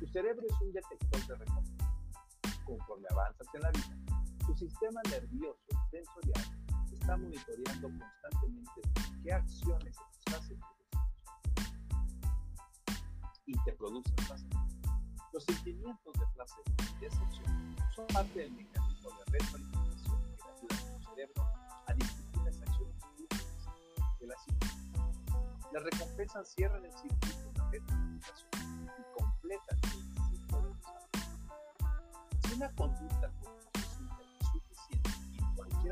tu 0.00 0.06
cerebro 0.06 0.42
es 0.48 0.60
un 0.62 0.72
detector 0.72 1.26
de 1.26 1.34
recompensa. 1.36 1.94
Conforme 2.64 3.06
avanzas 3.10 3.46
en 3.52 3.60
la 3.60 3.70
vida, 3.70 4.16
tu 4.46 4.54
sistema 4.56 5.02
nervioso 5.10 5.79
sensorial 5.90 6.44
está 6.92 7.16
monitoreando 7.16 7.88
constantemente 7.88 8.80
qué 9.22 9.32
acciones 9.32 9.96
satisfacen 9.96 10.60
y 13.46 13.52
te 13.64 13.72
producen 13.72 14.14
placer. 14.14 14.48
Los 15.32 15.44
sentimientos 15.44 16.12
de 16.14 16.26
placer 16.34 16.64
y 16.68 17.00
decepción 17.00 17.76
son 17.94 18.06
parte 18.08 18.38
del 18.38 18.52
mecanismo 18.52 19.10
de 19.10 19.38
retroalimentación 19.38 20.22
que 20.24 20.42
ayuda 20.42 20.76
a 20.76 20.98
tu 20.98 21.02
cerebro 21.08 21.42
a 21.86 21.94
distinguir 21.94 22.42
las 22.44 22.62
acciones 22.62 22.96
útiles 23.18 23.56
de 24.20 24.26
la 24.26 24.36
psique. 24.38 24.66
Las 25.72 25.82
recompensas 25.84 26.54
cierran 26.54 26.84
el 26.84 26.92
circuito 26.92 27.52
de 27.52 27.78
retroalimentación 27.78 28.50
y 28.98 29.18
completan 29.18 29.78
si 32.42 32.54
una 32.54 32.70
conducta 32.74 33.32
resulta 33.32 33.40
insuficiente 33.40 33.56
en 33.56 33.59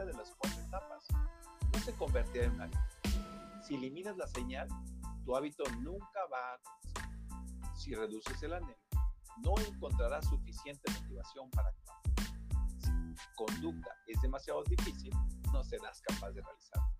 de 0.04 0.12
las 0.14 0.34
cuatro 0.36 0.60
etapas, 0.60 1.06
no 1.72 1.78
se 1.80 1.94
convertirá 1.94 2.46
en 2.46 2.52
un 2.52 2.60
hábito. 2.62 2.78
Si 3.62 3.74
eliminas 3.74 4.16
la 4.16 4.26
señal, 4.26 4.68
tu 5.24 5.36
hábito 5.36 5.64
nunca 5.80 6.20
va 6.32 6.54
a. 6.54 7.76
Si 7.76 7.94
reduces 7.94 8.42
el 8.42 8.54
anhelo, 8.54 8.76
no 9.44 9.54
encontrarás 9.60 10.26
suficiente 10.26 10.90
motivación 10.92 11.50
para 11.50 11.68
actuar. 11.68 11.98
Si 12.78 12.90
conducta 13.36 13.90
es 14.06 14.20
demasiado 14.22 14.64
difícil, 14.64 15.12
no 15.52 15.62
serás 15.62 16.00
capaz 16.02 16.30
de 16.32 16.42
realizarla. 16.42 16.90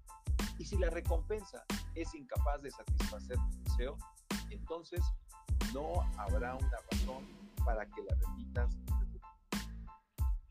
Y 0.59 0.65
si 0.65 0.77
la 0.77 0.91
recompensa 0.91 1.65
es 1.95 2.15
incapaz 2.15 2.63
de 2.63 2.71
satisfacer 2.71 3.37
tu 3.37 3.63
deseo, 3.65 3.97
entonces 4.51 5.01
no 5.73 6.03
habrá 6.17 6.55
una 6.55 6.77
razón 6.91 7.25
para 7.65 7.87
que 7.87 8.03
la 8.03 8.15
repitas. 8.15 8.77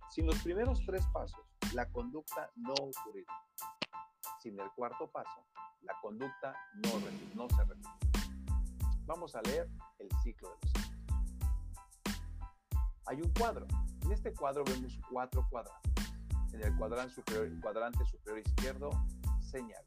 Sin 0.09 0.25
los 0.25 0.41
primeros 0.41 0.81
tres 0.85 1.05
pasos, 1.13 1.46
la 1.73 1.87
conducta 1.89 2.49
no 2.55 2.73
ocurrirá. 2.73 3.33
Sin 4.39 4.59
el 4.59 4.69
cuarto 4.71 5.09
paso, 5.09 5.45
la 5.81 5.93
conducta 6.01 6.55
no, 6.75 7.49
se 7.49 7.63
repite. 7.63 7.89
Vamos 9.05 9.35
a 9.35 9.41
leer 9.41 9.69
el 9.99 10.09
ciclo 10.23 10.49
de 10.49 10.55
los 10.55 10.75
hábitos. 10.75 11.07
Hay 13.07 13.21
un 13.21 13.31
cuadro. 13.33 13.65
En 14.01 14.11
este 14.11 14.33
cuadro 14.33 14.63
vemos 14.65 14.99
cuatro 15.09 15.47
cuadrantes. 15.49 15.93
En 16.53 16.63
el 16.63 16.75
cuadrante 16.77 17.13
superior, 17.13 17.49
cuadrante 17.61 18.05
superior 18.05 18.39
izquierdo, 18.45 18.89
señal. 19.41 19.83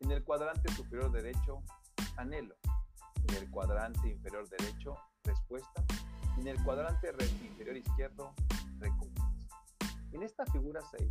En 0.00 0.10
el 0.10 0.24
cuadrante 0.24 0.72
superior 0.72 1.10
derecho, 1.10 1.62
anhelo 2.16 2.56
en 3.28 3.34
el 3.36 3.50
cuadrante 3.50 4.08
inferior 4.08 4.48
derecho, 4.48 4.96
respuesta, 5.24 5.84
en 6.38 6.46
el 6.46 6.62
cuadrante 6.62 7.10
inferior 7.44 7.76
izquierdo. 7.76 8.34
En 10.16 10.22
esta 10.22 10.46
figura 10.46 10.80
6, 10.92 11.08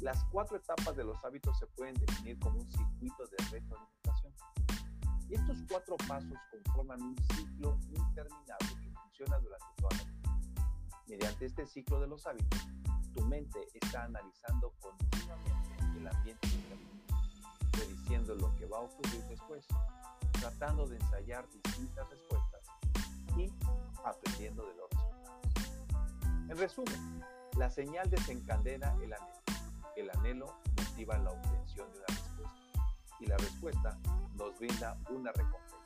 las 0.00 0.24
cuatro 0.24 0.58
etapas 0.58 0.94
de 0.94 1.04
los 1.04 1.16
hábitos 1.24 1.58
se 1.58 1.66
pueden 1.68 1.94
definir 1.94 2.38
como 2.38 2.58
un 2.58 2.70
circuito 2.70 3.26
de 3.28 3.36
retroalimentación. 3.50 4.34
Estos 5.30 5.56
cuatro 5.70 5.96
pasos 6.06 6.38
conforman 6.50 7.00
un 7.00 7.16
ciclo 7.34 7.78
interminable 7.88 8.68
que 8.82 8.90
funciona 8.90 9.38
durante 9.38 9.66
toda 9.78 9.96
la 9.96 10.04
vida. 10.04 10.38
Mediante 11.08 11.46
este 11.46 11.66
ciclo 11.66 11.98
de 11.98 12.08
los 12.08 12.26
hábitos, 12.26 12.60
tu 13.14 13.24
mente 13.24 13.58
está 13.72 14.04
analizando 14.04 14.74
continuamente 14.80 15.98
el 15.98 16.06
ambiente 16.08 16.48
prediciendo 17.70 18.34
lo 18.34 18.54
que 18.56 18.66
va 18.66 18.76
a 18.76 18.82
ocurrir 18.82 19.24
después 19.30 19.66
tratando 20.32 20.86
de 20.86 20.96
ensayar 20.96 21.48
distintas 21.48 22.06
respuestas 22.10 22.60
y 23.34 23.50
aprendiendo 24.04 24.66
de 24.66 24.74
los 24.74 24.90
resultados. 24.90 26.50
En 26.50 26.58
resumen, 26.58 27.22
la 27.56 27.70
señal 27.70 28.08
desencadena 28.10 28.94
el 29.02 29.12
anhelo. 29.12 29.42
El 29.96 30.10
anhelo 30.10 30.56
motiva 30.76 31.18
la 31.18 31.30
obtención 31.30 31.90
de 31.92 31.98
una 31.98 32.06
respuesta 32.06 32.62
y 33.20 33.26
la 33.26 33.36
respuesta 33.36 33.98
nos 34.34 34.58
brinda 34.58 34.98
una 35.10 35.32
recompensa. 35.32 35.76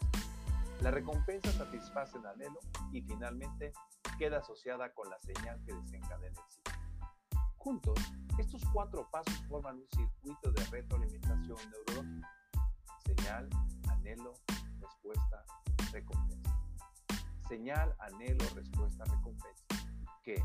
La 0.80 0.90
recompensa 0.90 1.52
satisface 1.52 2.18
el 2.18 2.26
anhelo 2.26 2.60
y 2.92 3.02
finalmente 3.02 3.72
queda 4.18 4.38
asociada 4.38 4.92
con 4.94 5.10
la 5.10 5.18
señal 5.20 5.60
que 5.64 5.74
desencadena 5.74 6.40
el 6.40 6.52
ciclo. 6.52 6.72
Juntos, 7.56 7.98
estos 8.38 8.62
cuatro 8.72 9.08
pasos 9.10 9.34
forman 9.48 9.76
un 9.76 9.88
circuito 9.88 10.52
de 10.52 10.64
retroalimentación 10.66 11.58
neurológica. 11.70 12.30
Señal, 13.04 13.48
anhelo, 13.88 14.34
respuesta, 14.80 15.44
recompensa. 15.92 16.60
Señal, 17.48 17.94
anhelo, 17.98 18.44
respuesta, 18.54 19.04
recompensa, 19.04 19.64
que 20.22 20.42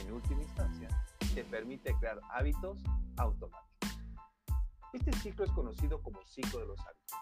en 0.00 0.12
última 0.12 0.42
instancia 0.42 0.88
te 1.34 1.44
permite 1.44 1.94
crear 1.98 2.20
hábitos 2.30 2.82
automáticos. 3.16 3.66
Este 4.92 5.12
ciclo 5.12 5.44
es 5.44 5.50
conocido 5.52 6.00
como 6.02 6.24
ciclo 6.24 6.60
de 6.60 6.66
los 6.66 6.80
hábitos. 6.80 7.18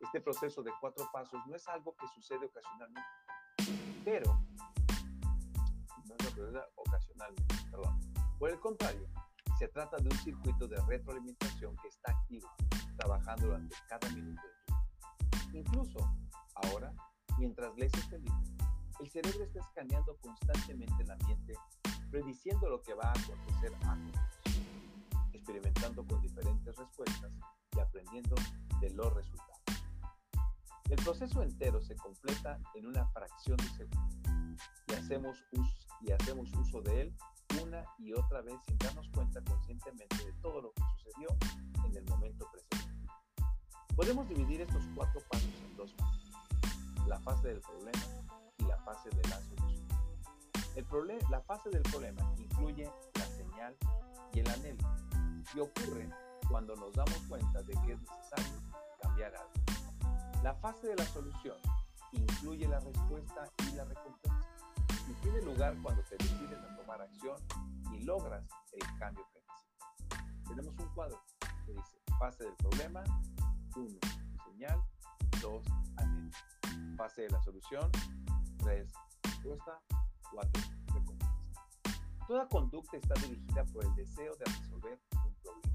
Este 0.00 0.20
proceso 0.20 0.62
de 0.62 0.72
cuatro 0.80 1.08
pasos 1.12 1.40
no 1.46 1.54
es 1.54 1.68
algo 1.68 1.94
que 1.94 2.08
sucede 2.08 2.46
ocasionalmente, 2.46 3.08
pero 4.04 4.40
no 6.06 6.14
es 6.16 6.52
lo 6.52 6.62
ocasionalmente, 6.76 7.54
perdón. 7.70 8.00
Por 8.38 8.50
el 8.50 8.58
contrario, 8.58 9.06
se 9.58 9.68
trata 9.68 9.98
de 9.98 10.04
un 10.04 10.18
circuito 10.18 10.66
de 10.66 10.80
retroalimentación 10.86 11.76
que 11.76 11.88
está 11.88 12.12
activo, 12.12 12.48
trabajando 12.96 13.46
durante 13.46 13.76
cada 13.88 14.08
minuto 14.10 14.42
de 14.42 14.52
tu 14.64 14.72
vida. 14.72 15.58
Incluso 15.58 15.98
ahora, 16.54 16.92
mientras 17.38 17.76
lees 17.76 17.92
este 17.94 18.18
libro, 18.18 18.59
el 19.00 19.08
cerebro 19.08 19.44
está 19.44 19.60
escaneando 19.60 20.16
constantemente 20.18 21.02
el 21.02 21.10
ambiente, 21.10 21.54
prediciendo 22.10 22.68
lo 22.68 22.82
que 22.82 22.92
va 22.92 23.04
a 23.04 23.12
acontecer 23.12 23.72
a 23.86 23.94
continuación, 23.94 25.32
experimentando 25.32 26.06
con 26.06 26.20
diferentes 26.20 26.76
respuestas 26.76 27.32
y 27.74 27.80
aprendiendo 27.80 28.36
de 28.80 28.90
los 28.90 29.12
resultados. 29.14 29.60
El 30.90 30.96
proceso 30.96 31.42
entero 31.42 31.80
se 31.80 31.96
completa 31.96 32.58
en 32.74 32.86
una 32.86 33.06
fracción 33.06 33.56
de 33.56 33.68
segundo 33.70 34.18
y 34.88 34.92
hacemos 34.92 35.38
uso, 35.52 35.88
y 36.02 36.12
hacemos 36.12 36.52
uso 36.52 36.82
de 36.82 37.02
él 37.02 37.16
una 37.62 37.84
y 37.98 38.12
otra 38.12 38.42
vez 38.42 38.56
sin 38.66 38.76
darnos 38.78 39.08
cuenta 39.10 39.42
conscientemente 39.42 40.24
de 40.24 40.32
todo 40.42 40.60
lo 40.60 40.72
que 40.72 40.82
sucedió 40.96 41.28
en 41.86 41.96
el 41.96 42.04
momento 42.04 42.46
presente. 42.50 43.06
Podemos 43.96 44.28
dividir 44.28 44.60
estos 44.60 44.84
cuatro 44.94 45.20
pasos 45.30 45.54
en 45.64 45.76
dos 45.76 45.94
fases, 45.94 47.06
la 47.06 47.18
fase 47.20 47.48
del 47.48 47.60
problema 47.60 48.39
la 48.70 48.78
fase 48.78 49.10
de 49.10 49.28
la 49.28 49.40
solución. 49.40 49.88
El 50.76 50.86
la 51.28 51.40
fase 51.40 51.70
del 51.70 51.82
problema 51.82 52.22
incluye 52.38 52.90
la 53.14 53.26
señal 53.26 53.76
y 54.32 54.38
el 54.38 54.48
anhelo 54.48 54.88
y 55.52 55.58
ocurre 55.58 56.08
cuando 56.48 56.76
nos 56.76 56.92
damos 56.92 57.18
cuenta 57.28 57.62
de 57.62 57.72
que 57.84 57.92
es 57.92 58.00
necesario 58.00 58.60
cambiar 59.02 59.34
algo. 59.34 59.52
La 60.44 60.54
fase 60.54 60.86
de 60.86 60.96
la 60.96 61.04
solución 61.06 61.56
incluye 62.12 62.68
la 62.68 62.78
respuesta 62.78 63.44
y 63.68 63.72
la 63.74 63.84
recompensa 63.84 64.48
y 65.08 65.12
tiene 65.14 65.42
lugar 65.42 65.74
cuando 65.82 66.02
te 66.04 66.16
decides 66.16 66.58
a 66.58 66.76
tomar 66.76 67.02
acción 67.02 67.36
y 67.92 68.04
logras 68.04 68.44
el 68.72 68.98
cambio 68.98 69.26
que 69.32 69.40
necesitas. 69.40 70.44
Tenemos 70.46 70.74
un 70.78 70.94
cuadro 70.94 71.20
que 71.66 71.72
dice 71.72 71.98
fase 72.20 72.44
del 72.44 72.54
problema, 72.54 73.02
1, 73.74 73.98
señal, 74.44 74.80
2, 75.42 75.62
anhelo. 75.96 76.30
Fase 76.96 77.22
de 77.22 77.30
la 77.30 77.42
solución, 77.42 77.90
3, 78.70 78.86
respuesta, 79.24 79.80
4, 80.30 80.62
recompensa. 80.94 81.34
Toda 82.28 82.48
conducta 82.48 82.96
está 82.98 83.14
dirigida 83.14 83.64
por 83.64 83.84
el 83.84 83.92
deseo 83.96 84.36
de 84.36 84.44
resolver 84.44 85.00
un 85.26 85.34
problema. 85.42 85.74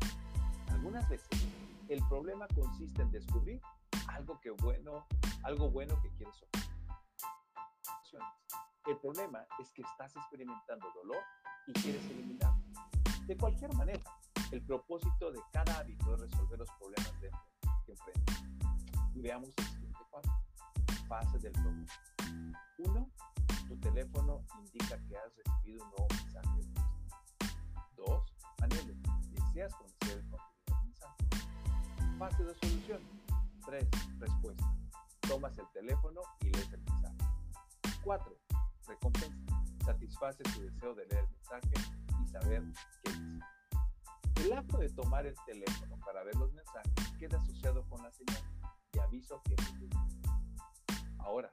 Algunas 0.69 1.10
veces 1.10 1.45
el 1.89 1.99
problema 2.08 2.47
consiste 2.55 3.01
en 3.01 3.12
descubrir 3.12 3.62
algo 4.08 4.39
que 4.39 4.51
bueno, 4.51 5.05
algo 5.43 5.69
bueno 5.69 6.01
que 6.01 6.10
quieres 6.12 6.41
obtener. 6.41 6.69
El 8.86 8.97
problema 8.99 9.45
es 9.60 9.69
que 9.71 9.81
estás 9.81 10.15
experimentando 10.15 10.88
dolor 10.95 11.21
y 11.67 11.73
quieres 11.73 12.05
eliminarlo. 12.05 12.63
De 13.27 13.36
cualquier 13.36 13.73
manera, 13.73 14.03
el 14.51 14.62
propósito 14.62 15.34
de 15.34 15.41
cada 15.51 15.79
hábito 15.79 16.13
es 16.13 16.21
resolver 16.21 16.60
los 16.60 16.69
problemas 16.79 17.19
de 17.19 17.29
que 17.86 17.91
enfrentas. 17.91 18.43
Y 19.13 19.21
veamos 19.21 19.49
el 19.58 19.65
siguiente 19.65 19.99
paso. 20.10 20.55
Fase 21.08 21.38
del 21.39 21.52
problema. 21.52 21.86
Uno, 22.80 23.12
tu 23.68 23.78
teléfono 23.80 24.44
indica 24.60 24.98
que 25.08 25.18
has 25.18 25.36
recibido 25.36 25.84
un 25.84 25.89
nuevo 25.91 26.08
mensaje 26.10 26.58
de 26.58 26.63
texto. 26.63 26.84
Dos, 27.96 28.34
anhelo. 28.62 28.94
Deseas 29.32 29.74
conocer 29.76 30.18
el 30.18 30.30
contenido 30.30 30.65
del 30.65 30.86
mensaje. 30.86 32.18
Fase 32.18 32.44
de 32.44 32.56
solución 32.56 33.02
3. 33.65 33.88
Respuesta. 34.20 34.74
Tomas 35.22 35.58
el 35.58 35.68
teléfono 35.74 36.22
y 36.41 36.50
lees 36.50 36.74
el 36.74 36.82
mensaje. 36.82 37.18
4. 38.04 38.38
Recompensa. 38.88 39.46
Satisface 39.86 40.44
tu 40.44 40.62
deseo 40.62 40.96
de 40.96 41.06
leer 41.06 41.24
el 41.24 41.30
mensaje 41.30 41.74
y 42.24 42.28
saber 42.28 42.63
qué 43.04 43.12
dice. 43.12 43.46
El 44.44 44.54
acto 44.54 44.78
de 44.80 44.89
tomar 44.89 45.26
el 45.26 45.36
teléfono 45.46 46.00
para 46.00 46.24
ver 46.24 46.36
los 46.36 46.52
mensajes 46.54 47.12
queda 47.20 47.38
asociado 47.38 47.88
con 47.89 48.02
la 48.02 48.12
señal 48.12 48.44
de 48.91 49.02
aviso 49.02 49.41
que 49.44 49.56
Ahora, 51.26 51.50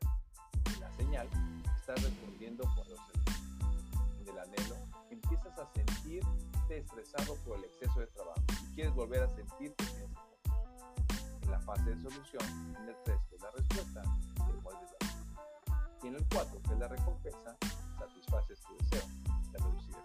en 0.67 0.81
la 0.81 0.91
señal, 0.93 1.29
estás 1.79 2.03
respondiendo 2.03 2.63
con 2.65 2.89
los 2.91 3.01
sentidos. 3.11 3.41
En 4.21 4.29
el 4.29 4.39
anhelo, 4.39 4.77
empiezas 5.11 5.59
a 5.59 5.67
sentirte 5.73 6.79
estresado 6.79 7.37
por 7.47 7.57
el 7.57 7.65
exceso 7.65 8.01
de 8.01 8.07
trabajo 8.09 8.43
y 8.65 8.75
quieres 8.75 8.95
volver 8.95 9.23
a 9.23 9.29
sentirte 9.29 9.85
la 11.49 11.59
fase 11.61 11.85
de 11.85 12.03
solución, 12.03 12.43
en 12.81 12.89
el 12.89 12.97
3, 13.05 13.19
que 13.29 13.37
es 13.37 13.43
la 13.43 13.51
respuesta, 13.51 14.03
te 14.03 14.53
vuelves 14.63 14.91
la 15.01 15.09
Y 16.03 16.07
en 16.09 16.15
el 16.17 16.27
4, 16.29 16.63
que 16.63 16.73
es 16.73 16.79
la 16.79 16.89
recompensa, 16.89 17.57
satisfaces 17.99 18.61
tu 18.61 18.77
deseo 18.77 19.09
de 19.53 19.59
reducir 19.59 19.97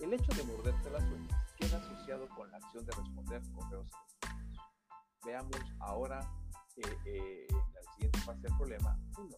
el 0.00 0.06
El 0.06 0.12
hecho 0.14 0.32
de 0.34 0.42
morderte 0.44 0.90
las 0.90 1.02
uñas 1.04 1.54
queda 1.56 1.78
asociado 1.78 2.28
con 2.30 2.50
la 2.50 2.56
acción 2.56 2.84
de 2.84 2.92
responder 2.92 3.42
correos 3.54 3.86
electrónicos. 4.22 4.64
Veamos 5.24 5.60
ahora 5.78 6.20
eh, 7.04 7.46
la 7.74 7.92
siguiente 7.92 8.18
fase 8.20 8.40
del 8.42 8.56
problema. 8.56 8.98
1. 9.18 9.28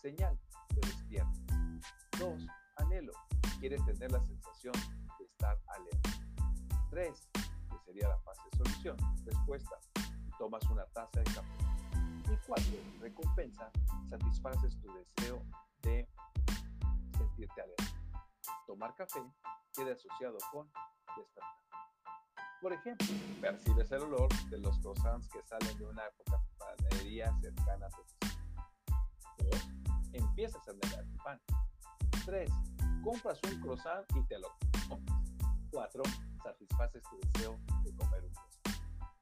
Señal, 0.00 0.38
de 0.70 0.80
despierto. 0.80 1.40
2. 2.18 2.46
Anhelo, 2.76 3.12
quieres 3.58 3.84
tener 3.84 4.10
la 4.12 4.20
sensación 4.20 4.74
de 5.18 5.24
estar 5.24 5.58
alerta. 5.66 6.10
3. 6.90 7.28
Que 7.32 7.78
sería 7.84 8.08
la 8.08 8.18
fase 8.20 8.42
de 8.50 8.58
solución. 8.58 8.96
Respuesta, 9.24 9.78
tomas 10.38 10.62
una 10.70 10.84
taza 10.86 11.20
de 11.20 11.24
café. 11.24 11.68
Y 12.32 12.36
cuatro, 12.46 12.76
recompensa, 13.00 13.70
satisfaces 14.08 14.78
tu 14.80 14.92
deseo 14.92 15.42
de 15.82 16.08
sentirte 17.16 17.60
alerta. 17.60 17.84
Tomar 18.66 18.94
café 18.94 19.22
queda 19.72 19.92
asociado 19.92 20.38
con 20.52 20.70
despertar. 21.16 21.58
Por 22.60 22.72
ejemplo, 22.72 23.06
percibes 23.40 23.90
el 23.92 24.02
olor 24.02 24.28
de 24.50 24.58
los 24.58 24.78
croissants 24.80 25.28
que 25.28 25.42
salen 25.42 25.78
de 25.78 25.84
una 25.84 26.02
panadería 26.58 27.32
cercana 27.40 27.86
a 27.86 27.90
tu. 27.90 28.02
2. 29.44 29.68
Empiezas 30.12 30.68
a 30.68 30.72
negar 30.72 31.04
tu 31.06 31.16
pan. 31.18 31.40
3. 32.24 32.50
Compras 33.02 33.38
un 33.44 33.60
croissant 33.60 34.04
y 34.16 34.22
te 34.24 34.38
lo 34.38 34.48
comes. 34.88 35.12
4. 35.70 36.02
Satisfaces 36.42 37.02
tu 37.02 37.18
deseo 37.20 37.58
de 37.84 37.94
comer 37.94 38.24
un 38.24 38.32
croissant 38.32 38.58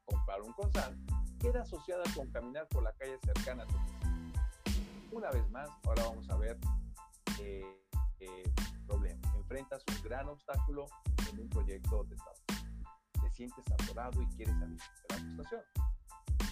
comprar 0.07 0.41
un 0.41 0.53
croissant 0.53 0.95
queda 1.39 1.61
asociada 1.61 2.03
con 2.15 2.29
caminar 2.31 2.67
por 2.69 2.83
la 2.83 2.91
calle 2.93 3.19
cercana 3.23 3.63
a 3.63 3.67
tu 3.67 3.75
Una 5.11 5.29
vez 5.31 5.49
más, 5.51 5.69
ahora 5.85 6.03
vamos 6.03 6.29
a 6.29 6.37
ver 6.37 6.57
eh, 7.39 7.63
eh, 8.19 8.53
problema. 8.87 9.21
Enfrentas 9.35 9.83
un 9.87 10.01
gran 10.03 10.27
obstáculo 10.27 10.85
en 11.31 11.39
un 11.39 11.49
proyecto 11.49 12.03
de 12.05 12.15
trabajo 12.15 12.56
sientes 13.37 13.71
atorado 13.71 14.19
y 14.19 14.25
quieres 14.35 14.57
salir 14.57 14.77
de 14.77 15.15
la 15.15 15.17
frustración. 15.17 15.61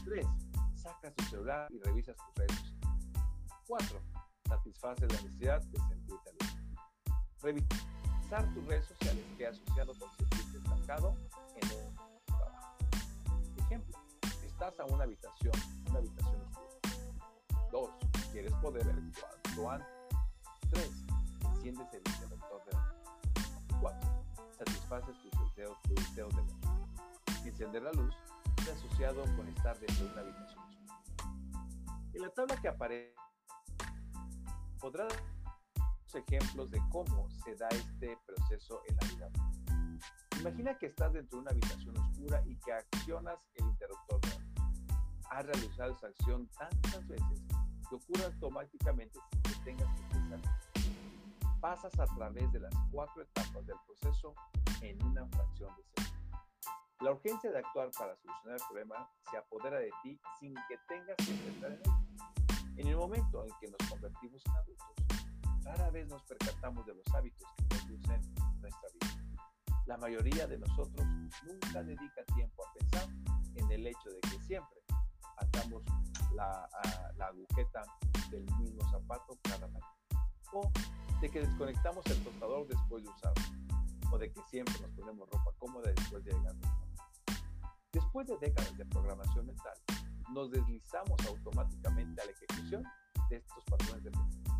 3. 0.06 0.28
Sacas 0.76 1.16
tu 1.16 1.24
celular 1.26 1.68
y 1.72 1.80
revisas 1.80 2.16
tus 2.16 2.36
redes 2.36 2.58
sociales. 2.58 3.00
4. 3.68 4.02
Satisfaces 4.48 5.12
la 5.12 5.22
necesidad 5.24 5.62
de 5.64 5.80
sentirte 5.80 6.32
libre. 6.34 6.64
Revisar 7.42 8.54
tus 8.54 8.66
redes 8.68 8.86
sociales 8.86 9.26
que 9.36 9.48
asociado 9.48 9.94
con 9.98 10.16
sentirte 10.16 10.58
estancado 10.58 11.16
en 11.56 11.88
un 11.88 11.96
trabajo. 12.28 12.78
Ejemplo, 13.58 13.98
estás 14.46 14.80
a 14.80 14.86
una 14.86 15.06
habitación, 15.06 15.54
una 15.90 15.98
habitación 15.98 16.42
oscura. 16.42 17.70
2. 17.72 17.90
Quieres 18.32 18.54
poder 18.62 18.86
ver 18.86 18.96
cuanto 19.56 19.72
antes. 19.72 19.88
3. 20.70 20.92
Sientes 21.64 21.94
el 21.94 22.04
interruptor 22.06 22.64
de 22.66 22.72
la 22.74 23.80
4 23.82 24.25
satisfaces 24.66 25.16
tus 25.22 25.32
deseos, 25.42 25.82
tu 25.84 25.96
deseo 25.96 26.30
de 26.30 26.42
ver. 26.42 27.48
Encender 27.48 27.84
la 27.84 27.92
luz 27.94 28.16
está 28.58 28.74
asociado 28.74 29.24
con 29.36 29.48
estar 29.48 29.78
dentro 29.80 30.06
de 30.06 30.12
una 30.12 30.22
habitación. 30.22 30.66
En 32.14 32.22
la 32.22 32.30
tabla 32.30 32.56
que 32.62 32.68
aparece 32.68 33.14
podrás 34.80 35.14
ejemplos 36.16 36.72
de 36.72 36.82
cómo 36.90 37.30
se 37.44 37.56
da 37.56 37.68
este 37.70 38.18
proceso 38.26 38.82
en 38.88 38.96
la 38.96 39.08
vida. 39.08 39.30
Imagina 40.40 40.78
que 40.78 40.88
estás 40.88 41.14
dentro 41.14 41.38
de 41.38 41.42
una 41.42 41.52
habitación 41.52 41.98
oscura 41.98 42.42
y 42.46 42.56
que 42.58 42.74
accionas 42.74 43.40
el 43.56 43.66
interruptor. 43.66 44.20
Has 45.30 45.46
realizado 45.46 45.94
esa 45.94 46.08
acción 46.08 46.48
tantas 46.58 47.08
veces 47.08 47.44
que 47.90 47.96
ocurre 47.96 48.26
automáticamente 48.26 49.20
sin 49.32 49.42
que 49.42 49.60
tengas 49.64 50.00
que 50.00 50.04
pensar. 50.08 50.65
Pasas 51.66 52.00
a 52.00 52.06
través 52.06 52.52
de 52.52 52.60
las 52.60 52.72
cuatro 52.92 53.24
etapas 53.24 53.66
del 53.66 53.76
proceso 53.88 54.36
en 54.82 55.04
una 55.04 55.26
fracción 55.30 55.76
de 55.76 55.84
segundo. 55.96 56.38
La 57.00 57.12
urgencia 57.12 57.50
de 57.50 57.58
actuar 57.58 57.90
para 57.98 58.16
solucionar 58.18 58.58
el 58.60 58.68
problema 58.70 59.10
se 59.32 59.38
apodera 59.38 59.80
de 59.80 59.90
ti 60.04 60.22
sin 60.40 60.54
que 60.54 60.78
tengas 60.88 61.16
que 61.18 61.34
pensar 61.34 61.72
en 61.72 61.82
él. 61.82 62.78
En 62.78 62.88
el 62.88 62.96
momento 62.96 63.44
en 63.44 63.50
que 63.60 63.68
nos 63.68 63.90
convertimos 63.90 64.44
en 64.46 64.52
adultos, 64.52 64.96
rara 65.64 65.90
vez 65.90 66.08
nos 66.08 66.22
percatamos 66.26 66.86
de 66.86 66.94
los 66.94 67.16
hábitos 67.16 67.48
que 67.58 67.78
producen 67.78 68.22
nuestra 68.62 68.90
vida. 69.02 69.42
La 69.88 69.98
mayoría 69.98 70.46
de 70.46 70.60
nosotros 70.60 71.04
nunca 71.48 71.82
dedica 71.82 72.24
tiempo 72.36 72.64
a 72.64 72.74
pensar 72.74 73.10
en 73.56 73.72
el 73.72 73.88
hecho 73.88 74.10
de 74.12 74.20
que 74.20 74.40
siempre 74.46 74.82
atamos 75.38 75.82
la, 76.36 76.70
la 77.18 77.26
agujeta 77.26 77.82
del 78.30 78.46
mismo 78.60 78.88
zapato 78.92 79.36
cada 79.42 79.66
mañana. 79.66 80.05
De 81.22 81.30
que 81.30 81.42
desconectamos 81.42 82.06
el 82.08 82.24
tostador 82.24 82.68
después 82.68 83.04
de 83.04 83.10
usarlo. 83.10 83.44
O 84.12 84.18
de 84.18 84.32
que 84.32 84.42
siempre 84.50 84.74
nos 84.82 84.92
ponemos 84.92 85.30
ropa 85.30 85.52
cómoda 85.58 85.92
después 85.92 86.24
de 86.24 86.34
llegar 86.34 86.56
Después 87.92 88.28
de 88.28 88.38
décadas 88.38 88.78
de 88.78 88.86
programación 88.86 89.48
mental, 89.48 89.74
nos 90.34 90.52
deslizamos 90.52 91.20
automáticamente 91.28 92.22
a 92.22 92.26
la 92.26 92.32
ejecución 92.32 92.84
de 93.30 93.38
estos 93.38 93.64
patrones 93.66 94.04
de 94.04 94.12
pensamiento. 94.12 94.52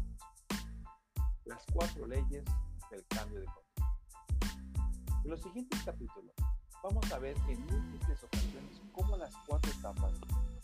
Las 1.46 1.66
cuatro 1.74 2.08
leyes 2.08 2.46
del 2.90 3.06
cambio 3.08 3.42
de 3.42 3.46
conducta. 3.46 5.22
En 5.24 5.30
los 5.30 5.42
siguientes 5.42 5.82
capítulos 5.84 6.34
vamos 6.82 7.12
a 7.12 7.20
ver 7.20 7.36
en 7.50 7.60
múltiples 7.66 8.24
ocasiones 8.24 8.82
cómo 8.94 9.18
las 9.18 9.36
cuatro 9.48 9.72
etapas, 9.72 10.14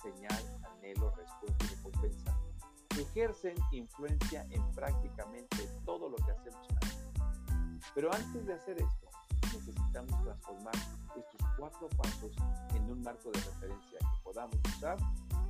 señal, 0.02 0.62
anhelo, 0.78 1.14
respuesta 1.16 1.66
y 1.66 1.76
recompensa, 1.76 2.38
ejercen 3.00 3.56
influencia 3.72 4.46
en 4.50 4.72
prácticamente 4.72 5.68
todo 5.86 6.10
lo 6.10 6.18
que 6.18 6.32
hacemos 6.32 6.68
Pero 7.96 8.14
antes 8.14 8.46
de 8.46 8.54
hacer 8.54 8.82
esto, 8.82 9.10
necesitamos 9.44 10.24
transformar 10.24 10.76
estos 11.16 11.50
cuatro 11.58 11.90
pasos 11.90 12.32
en 12.76 12.90
un 12.90 13.02
marco 13.02 13.32
de 13.32 13.40
referencia 13.40 14.00
que 14.00 14.24
podamos 14.24 14.56
usar 14.76 14.98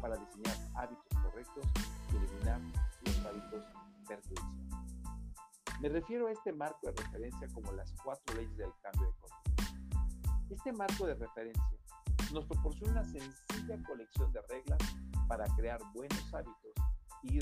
para 0.02 0.16
diseñar 0.16 0.58
hábitos 0.76 1.20
correctos 1.24 1.66
y 2.12 2.16
eliminar 2.18 2.60
los 3.06 3.26
hábitos 3.26 3.64
perjudiciales. 4.08 4.72
Me 5.80 5.90
refiero 5.90 6.28
a 6.28 6.32
este 6.32 6.54
marco 6.54 6.80
de 6.88 6.92
referencia 6.92 7.48
como 7.54 7.72
las 7.72 7.94
cuatro 8.04 8.36
leyes 8.36 8.56
del 8.58 8.72
cambio 8.82 9.08
de 9.08 9.14
conducta. 9.20 9.52
Este 10.50 10.74
marco 10.74 11.08
de 11.08 11.16
referencia 11.16 11.64
nos 12.34 12.46
proporciona 12.46 13.02
una 13.02 13.04
sencilla 13.04 13.84
colección 13.88 14.32
de 14.32 14.42
reglas 14.44 14.80
para 15.28 15.46
crear 15.56 15.80
buenos 15.94 16.34
hábitos 16.34 16.81
y 17.24 17.40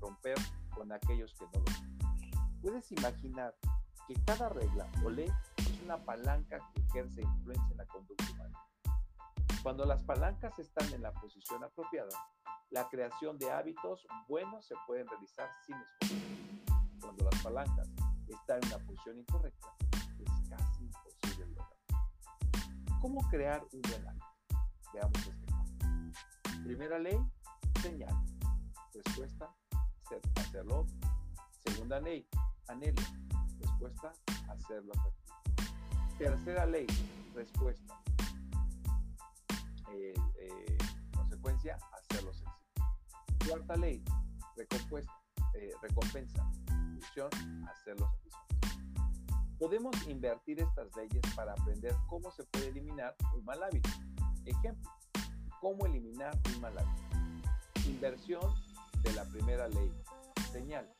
romper 0.00 0.36
con 0.74 0.92
aquellos 0.92 1.34
que 1.34 1.44
no 1.46 1.64
lo 1.64 1.72
son. 1.72 1.98
Puedes 2.62 2.90
imaginar 2.92 3.54
que 4.06 4.14
cada 4.24 4.48
regla 4.48 4.88
o 5.04 5.10
ley 5.10 5.30
es 5.56 5.82
una 5.82 5.96
palanca 5.98 6.58
que 6.74 6.80
ejerce 6.82 7.22
influencia 7.22 7.70
en 7.70 7.76
la 7.78 7.86
conducta 7.86 8.24
humana. 8.32 8.58
Cuando 9.62 9.84
las 9.84 10.02
palancas 10.04 10.58
están 10.58 10.92
en 10.92 11.02
la 11.02 11.12
posición 11.12 11.64
apropiada, 11.64 12.16
la 12.70 12.88
creación 12.88 13.38
de 13.38 13.50
hábitos 13.50 14.06
buenos 14.28 14.66
se 14.66 14.74
pueden 14.86 15.06
realizar 15.08 15.48
sin 15.64 15.76
esfuerzo. 15.76 16.16
Cuando 17.00 17.24
las 17.24 17.42
palancas 17.42 17.88
están 18.28 18.62
en 18.62 18.70
la 18.70 18.78
posición 18.78 19.18
incorrecta, 19.18 19.68
es 20.18 20.48
casi 20.48 20.84
imposible 20.84 21.46
lograr. 21.46 21.76
¿Cómo 23.00 23.28
crear 23.28 23.64
un 23.72 23.82
buen 23.82 24.08
hábito? 24.08 24.26
Veamos 24.92 25.18
este 25.18 25.46
caso. 25.46 26.62
Primera 26.64 26.98
ley, 26.98 27.18
señal. 27.80 28.35
Respuesta, 29.04 29.54
hacerlo. 30.36 30.86
Segunda 31.66 32.00
ley, 32.00 32.26
anhelo. 32.68 33.02
Respuesta, 33.60 34.12
hacerlo 34.48 34.92
Tercera 36.18 36.64
ley, 36.64 36.86
respuesta. 37.34 38.02
Eh, 39.92 40.14
eh, 40.38 40.78
consecuencia, 41.14 41.78
hacerlo 41.92 42.32
sencillo. 42.32 42.56
Cuarta 43.46 43.76
ley, 43.76 44.02
recompuesta, 44.56 45.12
eh, 45.54 45.72
recompensa. 45.82 46.50
Función, 46.66 47.28
hacerlo 47.68 48.06
satisfactorio. 48.06 49.58
Podemos 49.58 50.08
invertir 50.08 50.60
estas 50.60 50.88
leyes 50.96 51.22
para 51.34 51.52
aprender 51.52 51.94
cómo 52.08 52.30
se 52.30 52.44
puede 52.44 52.68
eliminar 52.68 53.14
un 53.34 53.44
mal 53.44 53.62
hábito. 53.62 53.90
Ejemplo, 54.46 54.90
cómo 55.60 55.84
eliminar 55.84 56.34
un 56.54 56.60
mal 56.62 56.78
hábito. 56.78 57.06
Inversión 57.86 58.65
de 59.06 59.12
la 59.12 59.24
primera 59.24 59.68
ley, 59.68 59.92
señal, 60.50 60.92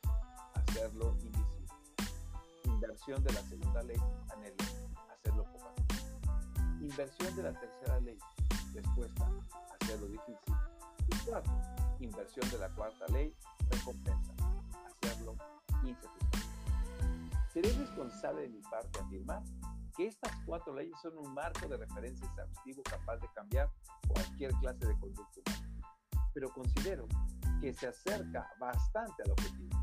hacerlo 0.53 1.13
invisible. 1.23 1.67
Inversión 2.63 3.21
de 3.21 3.33
la 3.33 3.41
segunda 3.41 3.83
ley, 3.83 3.97
anhelo, 4.33 4.55
hacerlo 5.11 5.43
poco. 5.43 5.73
Inversión 6.79 7.35
de 7.35 7.43
la 7.43 7.59
tercera 7.59 7.99
ley, 7.99 8.17
respuesta, 8.73 9.29
hacerlo 9.81 10.07
difícil. 10.07 10.53
Y 11.07 11.17
cuatro, 11.25 11.53
inversión 11.99 12.49
de 12.49 12.57
la 12.59 12.69
cuarta 12.69 13.05
ley, 13.09 13.35
recompensa, 13.69 14.33
hacerlo 14.85 15.35
insatisfactorio. 15.83 16.47
Seré 17.51 17.73
responsable 17.73 18.43
de 18.43 18.49
mi 18.49 18.61
parte 18.61 18.99
afirmar 19.01 19.43
que 19.97 20.07
estas 20.07 20.31
cuatro 20.45 20.73
leyes 20.73 20.95
son 21.01 21.17
un 21.17 21.33
marco 21.33 21.67
de 21.67 21.75
referencia 21.75 22.25
exhaustivo 22.25 22.83
capaz 22.83 23.17
de 23.17 23.27
cambiar 23.33 23.69
cualquier 24.07 24.51
clase 24.61 24.85
de 24.85 24.97
conducta 24.97 25.41
humana. 25.45 25.91
Pero 26.33 26.53
considero 26.53 27.07
que 27.61 27.73
se 27.73 27.87
acerca 27.87 28.47
bastante 28.59 29.23
al 29.23 29.31
objetivo. 29.31 29.77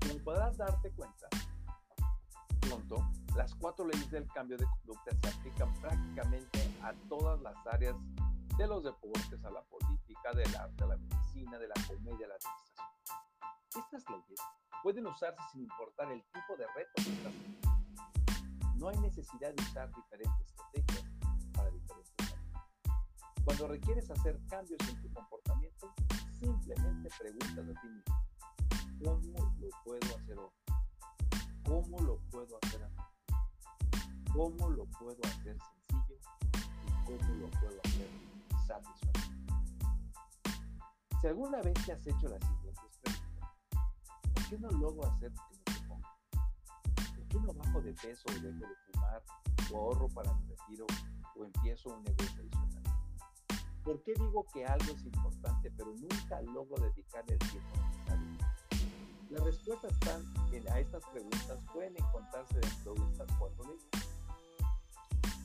Como 0.00 0.24
podrás 0.24 0.56
darte 0.56 0.90
cuenta, 0.92 1.28
pronto 2.60 3.10
las 3.36 3.54
cuatro 3.54 3.86
leyes 3.86 4.10
del 4.10 4.26
cambio 4.28 4.56
de 4.56 4.64
conducta 4.64 5.16
se 5.20 5.28
aplican 5.28 5.72
prácticamente 5.74 6.74
a 6.82 6.92
todas 7.08 7.40
las 7.42 7.54
áreas 7.66 7.96
de 8.56 8.66
los 8.66 8.84
deportes, 8.84 9.44
a 9.44 9.50
la 9.50 9.62
política, 9.62 10.32
del 10.34 10.54
arte, 10.56 10.84
a 10.84 10.86
la 10.88 10.96
medicina, 10.96 11.58
de 11.58 11.68
la 11.68 11.74
comedia, 11.86 12.26
a 12.26 12.28
la 12.28 12.34
administración. 12.34 12.86
Estas 13.76 14.10
leyes 14.10 14.40
pueden 14.82 15.06
usarse 15.06 15.40
sin 15.52 15.62
importar 15.62 16.10
el 16.10 16.22
tipo 16.32 16.56
de 16.56 16.66
reto 16.74 16.92
que 16.96 17.12
estás 17.12 17.32
No 18.76 18.88
hay 18.88 18.98
necesidad 18.98 19.54
de 19.54 19.62
usar 19.62 19.90
diferentes 19.94 20.46
estrategias 20.46 21.09
cuando 23.44 23.68
requieres 23.68 24.10
hacer 24.10 24.38
cambios 24.48 24.80
en 24.88 25.00
tu 25.02 25.12
comportamiento, 25.12 25.94
simplemente 26.38 27.08
pregúntate 27.18 27.60
a 27.60 27.80
ti 27.80 27.88
mismo, 27.88 28.24
¿cómo 29.02 29.50
lo 29.60 29.68
puedo 29.84 30.16
hacer 30.16 30.38
hoy? 30.38 30.50
¿Cómo 31.64 32.00
lo 32.00 32.16
puedo 32.30 32.58
hacer 32.62 32.80
¿Cómo 34.32 34.70
lo 34.70 34.84
puedo 34.86 35.18
hacer 35.24 35.56
sencillo? 35.88 36.20
¿Y 36.86 37.04
cómo 37.04 37.34
lo 37.34 37.50
puedo 37.50 37.80
hacer 37.84 38.08
satisfactorio? 38.66 39.30
Si 41.20 41.26
alguna 41.26 41.60
vez 41.62 41.74
te 41.84 41.92
has 41.92 42.06
hecho 42.06 42.28
las 42.28 42.40
siguientes 42.40 42.98
preguntas, 43.02 43.50
¿por 44.32 44.48
qué 44.48 44.58
no 44.58 44.70
logro 44.70 45.08
hacer 45.10 45.32
lo 45.32 45.42
que 45.48 45.56
me 45.56 45.78
propongo? 45.78 46.08
¿Por 46.94 47.28
qué 47.28 47.40
no 47.40 47.52
bajo 47.52 47.80
de 47.82 47.92
peso 47.94 48.22
o 48.28 48.32
dejo 48.34 48.60
de 48.60 48.92
fumar 48.92 49.22
o 49.72 49.76
ahorro 49.76 50.08
para 50.10 50.32
mi 50.34 50.46
retiro 50.46 50.86
o 51.36 51.44
empiezo 51.44 51.88
un 51.90 52.04
negocio 52.04 52.40
adicional? 52.40 52.69
¿Por 53.84 54.02
qué 54.02 54.12
digo 54.14 54.46
que 54.52 54.66
algo 54.66 54.92
es 54.92 55.04
importante 55.04 55.70
pero 55.76 55.94
nunca 55.94 56.40
logro 56.42 56.76
dedicarle 56.84 57.32
el 57.32 57.38
tiempo 57.38 57.76
necesario? 57.76 58.38
Las 59.30 59.44
respuestas 59.44 59.92
están 59.92 60.22
en, 60.52 60.68
a 60.68 60.80
estas 60.80 61.02
preguntas 61.06 61.58
pueden 61.72 61.96
encontrarse 61.96 62.58
dentro 62.58 62.94
de 62.94 63.10
estas 63.10 63.28
cuatro 63.38 63.64
leyes. 63.64 64.10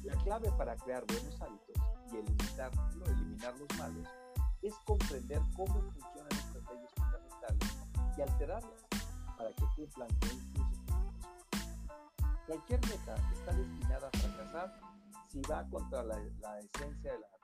La 0.03 0.13
clave 0.23 0.51
para 0.57 0.75
crear 0.75 1.05
buenos 1.05 1.41
hábitos 1.41 1.75
y 2.11 2.17
eliminar, 2.17 2.71
eliminar 3.05 3.57
los 3.57 3.79
malos 3.79 4.07
es 4.61 4.73
comprender 4.85 5.41
cómo 5.55 5.81
funcionan 5.91 6.31
estas 6.31 6.63
leyes 6.73 6.91
fundamentales 6.95 7.77
y 8.17 8.21
alterarlas 8.21 8.85
para 9.37 9.49
que 9.53 9.65
cumplan 9.75 10.09
con 10.19 10.29
sus 10.29 10.55
Cualquier 12.47 12.79
meta 12.81 13.15
está 13.33 13.53
destinada 13.53 14.07
a 14.07 14.17
fracasar 14.17 14.73
si 15.31 15.41
va 15.49 15.67
contra 15.69 16.03
la, 16.03 16.19
la 16.41 16.59
esencia 16.59 17.13
de 17.13 17.19
la 17.19 17.34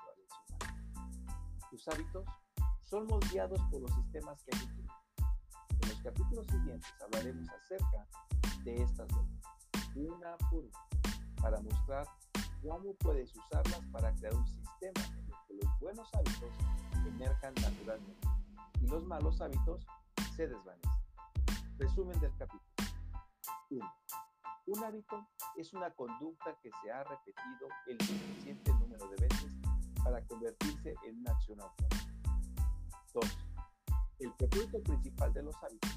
tus 1.71 1.87
hábitos 1.87 2.25
son 2.83 3.07
moldeados 3.07 3.59
por 3.71 3.81
los 3.81 3.91
sistemas 3.95 4.43
que 4.43 4.57
en 4.57 4.87
En 5.79 5.89
los 5.89 6.01
capítulos 6.03 6.45
siguientes 6.47 6.93
hablaremos 7.01 7.47
acerca 7.49 8.05
de 8.65 8.83
estas 8.83 9.07
leyes, 9.13 10.11
una 10.11 10.37
por 10.49 10.65
una, 10.65 10.79
para 11.41 11.61
mostrar 11.61 12.05
cómo 12.61 12.93
puedes 12.95 13.33
usarlas 13.35 13.81
para 13.91 14.13
crear 14.15 14.35
un 14.35 14.45
sistema 14.45 15.01
en 15.05 15.25
el 15.25 15.47
que 15.47 15.65
los 15.65 15.79
buenos 15.79 16.09
hábitos 16.13 16.51
emerjan 17.07 17.53
naturalmente 17.55 18.27
y 18.81 18.87
los 18.87 19.05
malos 19.05 19.39
hábitos 19.39 19.87
se 20.35 20.47
desvanecen. 20.47 20.91
Resumen 21.77 22.19
del 22.19 22.35
capítulo. 22.37 22.61
1. 23.69 23.93
Un 24.67 24.83
hábito 24.83 25.25
es 25.55 25.73
una 25.73 25.89
conducta 25.91 26.53
que 26.61 26.69
se 26.83 26.91
ha 26.91 27.03
repetido 27.05 27.69
el 27.87 27.99
suficiente 28.01 28.73
número 28.73 29.07
de 29.07 29.27
veces 29.27 29.60
para 30.03 30.21
convertirse 30.25 30.95
en 31.05 31.19
una 31.19 31.31
acción 31.31 31.59
autónoma. 31.61 32.11
2. 33.13 33.25
El 34.19 34.33
propósito 34.33 34.81
principal 34.83 35.33
de 35.33 35.43
los 35.43 35.55
hábitos 35.63 35.91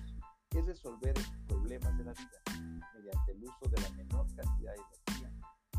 es 0.51 0.67
resolver 0.67 1.15
problemas 1.47 1.97
de 1.99 2.05
la 2.05 2.13
vida 2.13 2.85
mediante 2.95 3.33
el 3.33 3.45
uso 3.45 3.69
de 3.71 3.81
la 3.81 3.91
menor 3.91 4.27
cantidad 4.35 4.73
de 4.73 4.81
energía 4.81 5.33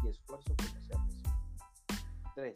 y 0.03 0.07
esfuerzo 0.09 0.55
que 0.55 0.81
sea 0.81 0.97
posible. 0.97 1.31
3. 2.35 2.53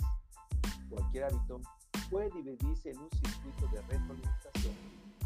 Cualquier 0.89 1.23
hábito 1.25 1.62
puede 2.10 2.29
dividirse 2.32 2.91
en 2.91 2.99
un 2.99 3.10
circuito 3.12 3.67
de 3.67 3.82
retroalimentación 3.82 4.75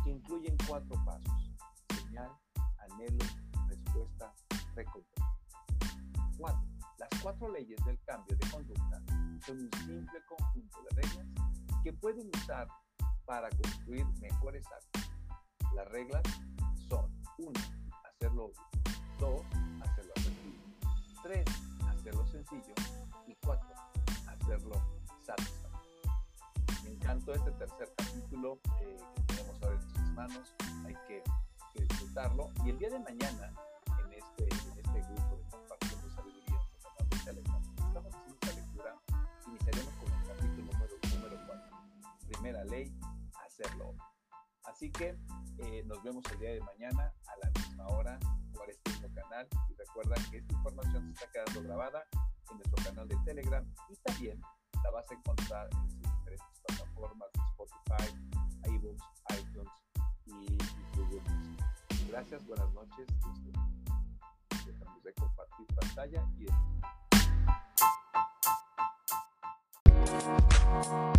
que 0.04 0.10
incluyen 0.12 0.58
cuatro 0.68 0.96
pasos, 1.06 1.52
señal, 1.96 2.32
anhelo, 2.80 3.26
respuesta. 3.68 4.34
recompensa. 4.76 5.38
4. 6.38 6.73
Las 7.12 7.22
cuatro 7.22 7.52
leyes 7.52 7.78
del 7.86 8.00
cambio 8.06 8.38
de 8.38 8.50
conducta 8.50 9.02
son 9.46 9.58
un 9.58 9.70
simple 9.86 10.20
conjunto 10.26 10.78
de 10.84 11.02
reglas 11.02 11.28
que 11.84 11.92
pueden 11.92 12.30
usar 12.34 12.68
para 13.26 13.50
construir 13.50 14.06
mejores 14.22 14.66
hábitos. 14.72 15.12
Las 15.76 15.88
reglas 15.90 16.24
son 16.88 17.12
1. 17.40 17.52
Hacerlo 18.06 18.46
obvio. 18.46 18.62
2. 19.20 19.46
Hacerlo 19.82 20.14
atractivo. 20.16 20.64
3. 21.24 21.46
Hacerlo 21.90 22.28
sencillo. 22.28 22.74
Y 23.28 23.36
4. 23.44 23.68
Hacerlo 24.28 24.76
satisfactorio. 25.24 26.12
Me 26.84 26.90
encantó 26.92 27.34
este 27.34 27.52
tercer 27.52 27.94
capítulo 27.98 28.60
eh, 28.82 28.98
que 29.16 29.36
tenemos 29.36 29.62
ahora 29.62 29.76
en 29.76 29.82
nuestras 29.82 30.10
manos. 30.14 30.56
Hay 30.86 30.96
que, 31.08 31.24
disfrutarlo. 31.76 32.50
Y 32.64 32.70
el 32.70 32.78
día 32.78 32.92
de 32.92 33.00
mañana, 33.00 33.54
Primera 42.44 42.66
ley, 42.66 42.94
hacerlo. 43.46 43.96
Así 44.66 44.92
que 44.92 45.18
eh, 45.60 45.84
nos 45.86 46.04
vemos 46.04 46.26
el 46.34 46.40
día 46.40 46.50
de 46.50 46.60
mañana 46.60 47.14
a 47.26 47.38
la 47.42 47.50
misma 47.58 47.88
hora 47.88 48.20
por 48.54 48.70
este 48.70 48.90
mismo 48.92 49.08
canal. 49.16 49.48
Y 49.70 49.76
recuerda 49.76 50.16
que 50.30 50.40
esta 50.40 50.54
información 50.54 51.06
se 51.06 51.12
está 51.14 51.32
quedando 51.32 51.64
grabada 51.64 52.04
en 52.52 52.58
nuestro 52.58 52.84
canal 52.84 53.08
de 53.08 53.16
Telegram 53.24 53.66
y 53.88 53.96
también 53.96 54.42
la 54.84 54.92
vas 54.92 55.10
a 55.10 55.14
encontrar 55.14 55.70
en 55.72 55.90
sus 55.90 56.02
diferentes 56.02 56.60
plataformas 56.68 57.30
Spotify, 57.52 58.72
iBooks, 58.76 59.04
iTunes 59.40 59.72
y, 60.26 60.58
Google 60.98 61.22
Music. 61.22 62.10
Gracias, 62.10 62.46
buenas 62.46 62.74
noches. 62.74 63.08
Dejamos 64.66 65.02
de 65.02 65.14
compartir 65.14 65.68
pantalla 65.80 66.30
y 66.38 66.48
Thank 70.74 71.14